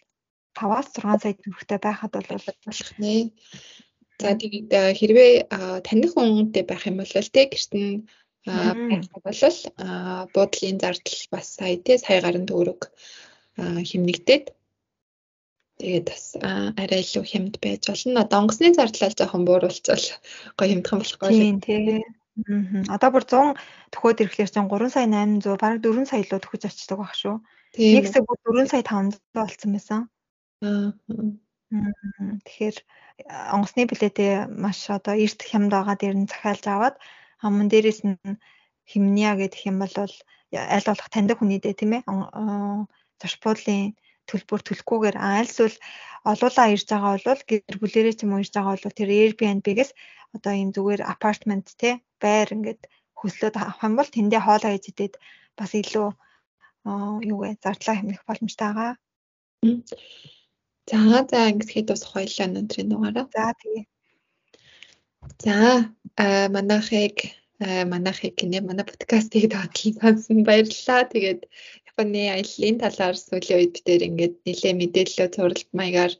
5-аас 0.58 0.88
6 0.98 1.22
сая 1.22 1.34
төгрөгтэй 1.38 1.78
байхад 1.78 2.12
бол 2.14 2.28
болох 2.66 2.90
нэ. 2.98 3.30
За 4.20 4.34
тэгээд 4.36 4.70
хэрвээ 4.98 5.32
таних 5.86 6.12
хүнтэй 6.14 6.64
байх 6.66 6.84
юм 6.90 6.96
бол 7.00 7.14
тэ 7.14 7.42
гэрт 7.48 7.72
нь 7.78 8.04
байх 8.44 8.76
бол 9.24 9.40
буудлын 10.34 10.76
зардал 10.82 11.22
бас 11.32 11.46
сая 11.58 11.76
тэ 11.78 12.02
сая 12.02 12.20
гарын 12.24 12.46
төгрөг 12.50 12.80
хэмнэгдээд 13.90 14.44
тэгээд 15.80 16.06
бас 16.10 16.24
арай 16.82 17.00
илүү 17.04 17.24
хямд 17.30 17.54
байж 17.64 17.82
болно. 17.88 18.20
Одоо 18.24 18.38
онгоцны 18.42 18.74
зардлаа 18.74 19.10
жоохон 19.14 19.46
бууруулцвал 19.48 20.06
гоё 20.58 20.68
хямдхан 20.70 20.98
болох 21.00 21.18
гоё. 21.22 21.32
Тийм 21.64 22.19
тий. 22.36 22.84
Одоо 22.94 23.10
бүр 23.10 23.24
100 23.24 23.58
төхөөд 23.92 24.20
ирэхлээр 24.22 24.50
чинь 24.50 24.70
3 24.70 24.94
сая 24.94 25.06
800 25.06 25.58
бараг 25.62 25.78
4 25.82 26.06
сая 26.10 26.22
лөө 26.24 26.40
төхөж 26.40 26.62
очдог 26.66 26.98
байх 27.00 27.14
шүү. 27.18 27.36
Нэг 27.78 28.04
хэсэг 28.06 28.24
бүр 28.26 28.38
4 28.46 28.70
сая 28.70 28.82
500 28.82 29.18
болсон 29.34 29.70
байсан. 29.74 30.00
Аа. 30.62 30.92
Тэгэхээр 31.70 32.76
онгоцны 33.54 33.82
билетээ 33.86 34.50
маш 34.50 34.90
одоо 34.90 35.14
эрт 35.14 35.40
хямд 35.42 35.70
байгаа 35.70 35.96
дээр 35.98 36.16
нь 36.18 36.30
захиалж 36.30 36.64
аваад 36.66 36.96
аман 37.46 37.68
дээрээс 37.70 38.00
нь 38.08 38.18
химния 38.90 39.38
гэдэг 39.38 39.70
юм 39.70 39.78
бол 39.82 39.94
аль 40.74 40.88
болох 40.88 41.08
таньдаг 41.14 41.38
хүний 41.38 41.60
дээ 41.62 41.78
тийм 41.78 41.92
ээ 41.94 42.02
зарчбуудлын 43.20 43.94
төлбөр 44.26 44.60
төлөхгүйгээр 44.66 45.16
айлсвал 45.30 45.76
олуулаа 46.30 46.66
ирж 46.74 46.86
байгаа 46.90 47.12
бол 47.22 47.42
гэр 47.50 47.76
бүлэрээ 47.82 48.14
ч 48.18 48.20
юм 48.24 48.32
уу 48.34 48.42
ирж 48.42 48.52
байгаа 48.54 48.74
бол 48.74 48.98
тэр 48.98 49.10
Airbnb-гээс 49.14 49.90
одоо 50.36 50.52
ийм 50.58 50.70
зүгээр 50.74 51.02
апартмент 51.12 51.66
те 51.80 51.90
байр 52.24 52.48
ингээд 52.56 52.82
хөслөөд 53.20 53.54
авах 53.58 53.80
юм 53.86 53.94
бол 53.96 54.10
тэндээ 54.14 54.40
хоолоо 54.44 54.70
хийж 54.72 54.86
идээд 54.92 55.14
бас 55.58 55.70
илүү 55.76 56.08
юу 57.30 57.38
вэ 57.40 57.50
зардлаа 57.64 57.96
хэмнэх 57.96 58.22
боломжтой 58.28 58.70
байгаа. 58.72 58.94
За 60.90 60.98
за 61.30 61.38
ингээд 61.52 61.88
бас 61.92 62.02
хоёлаа 62.12 62.46
өнөөдрийн 62.48 62.88
дугаараа. 62.90 63.26
За 63.34 63.44
тэгээ. 63.60 63.84
За 65.44 65.56
манайхыг 66.54 67.16
манайхыг 67.92 68.34
гинэ 68.40 68.58
манай 68.64 68.86
подкастыг 68.88 69.44
доотлон 69.52 69.94
сонсон 70.00 70.38
баярлалаа. 70.48 71.02
Тэгээд 71.12 71.40
Японы 71.90 72.22
аяллаа 72.32 72.72
талаар 72.82 73.16
сүүлийн 73.20 73.58
үед 73.60 73.72
бид 73.74 73.84
тээр 73.86 74.02
ингээд 74.08 74.34
нэлээ 74.46 74.74
мэдээлэл 74.80 75.34
зуралт 75.34 75.68
маягаар 75.78 76.12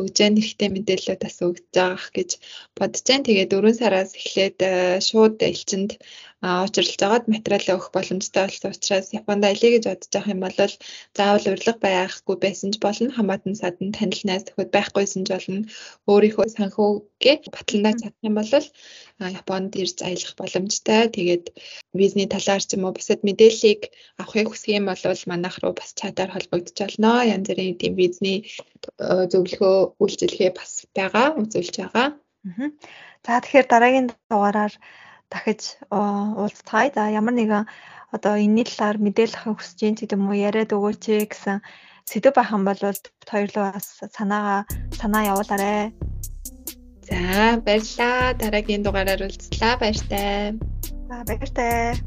өгж 0.00 0.12
जैन 0.18 0.34
хэрэгтэй 0.40 0.68
мэдээлэлүүд 0.72 1.20
бас 1.24 1.36
өгж 1.46 1.64
байгаах 1.76 2.06
гэж 2.16 2.30
бодож 2.78 3.02
जैन. 3.06 3.20
Тэгээд 3.26 3.52
4 3.52 3.80
сараас 3.80 4.10
эхлээд 4.20 4.58
шууд 5.08 5.36
элчинд 5.48 5.90
учралж 6.42 6.98
байгаад 6.98 7.30
материалаа 7.30 7.78
өгөх 7.78 7.94
боломжтой 7.94 8.42
болсон 8.50 8.74
учраас 8.74 9.14
Японд 9.14 9.46
аялье 9.46 9.78
гэж 9.78 9.84
бодож 9.86 10.10
байгаа 10.10 10.34
юм 10.34 10.42
бол 10.42 10.58
заавал 11.14 11.46
урилга 11.46 11.74
байхгүй 11.78 12.36
байсан 12.42 12.74
ч 12.74 12.82
болно 12.82 13.14
хамаатан 13.14 13.54
садан 13.54 13.94
танил 13.94 14.22
найз 14.26 14.42
төхөд 14.50 14.74
байхгүйсэн 14.74 15.22
ч 15.22 15.30
болно 15.30 15.70
өөрийнхөө 16.10 16.46
санхүүгээ 16.56 17.36
батландаа 17.54 17.94
чадах 17.94 18.26
юм 18.26 18.34
бол 18.40 18.50
Японд 19.22 19.70
ирж 19.78 20.02
аялах 20.02 20.34
боломжтой. 20.34 21.02
Тэгээд 21.14 21.44
визний 21.94 22.26
талаар 22.26 22.62
ч 22.66 22.74
юм 22.74 22.90
уу 22.90 22.96
бусад 22.98 23.22
мэдээллийг 23.22 23.94
авахыг 24.18 24.50
хүсэх 24.50 24.74
юм 24.82 24.90
бол 24.90 24.98
манайх 25.30 25.56
руу 25.62 25.78
бас 25.78 25.94
чатаар 25.94 26.34
холбогдож 26.34 26.74
болно. 26.74 27.22
Янз 27.22 27.46
бүрийн 27.46 27.78
тийм 27.78 27.94
визний 27.94 28.50
зөвлөгөө 29.30 29.85
үйлчилгээ 30.01 30.51
бас 30.57 30.85
байгаа, 30.95 31.27
үзүүлж 31.39 31.75
байгаа. 31.81 32.07
За 33.25 33.39
тэгэхээр 33.43 33.67
дараагийн 33.67 34.07
дугаараар 34.29 34.73
дахиж 35.31 35.61
уулзцгаая. 35.91 36.91
За 36.95 37.11
ямар 37.11 37.35
нэгэн 37.35 37.65
одоо 38.15 38.33
энэний 38.39 38.65
талаар 38.67 38.97
мэдээлэл 39.03 39.39
авах 39.43 39.59
хүсэж 39.59 39.79
юм 39.83 39.95
гэдэг 39.95 40.15
юм 40.15 40.31
уу 40.31 40.37
яриад 40.47 40.71
өгөөч 40.71 41.03
гэсэн 41.27 41.59
сэдв 42.07 42.31
байхan 42.31 42.63
бол 42.63 42.79
хоёрлоо 43.27 43.65
бас 43.75 43.87
санаагаа 44.15 44.61
санаа 44.95 45.23
явуулаарай. 45.31 45.91
За 47.07 47.59
баярлалаа. 47.65 48.33
Дараагийн 48.39 48.83
дугаараар 48.83 49.21
уулзлаа. 49.27 49.75
Баяртай. 49.79 50.55
За 51.07 51.15
баяртай. 51.27 51.99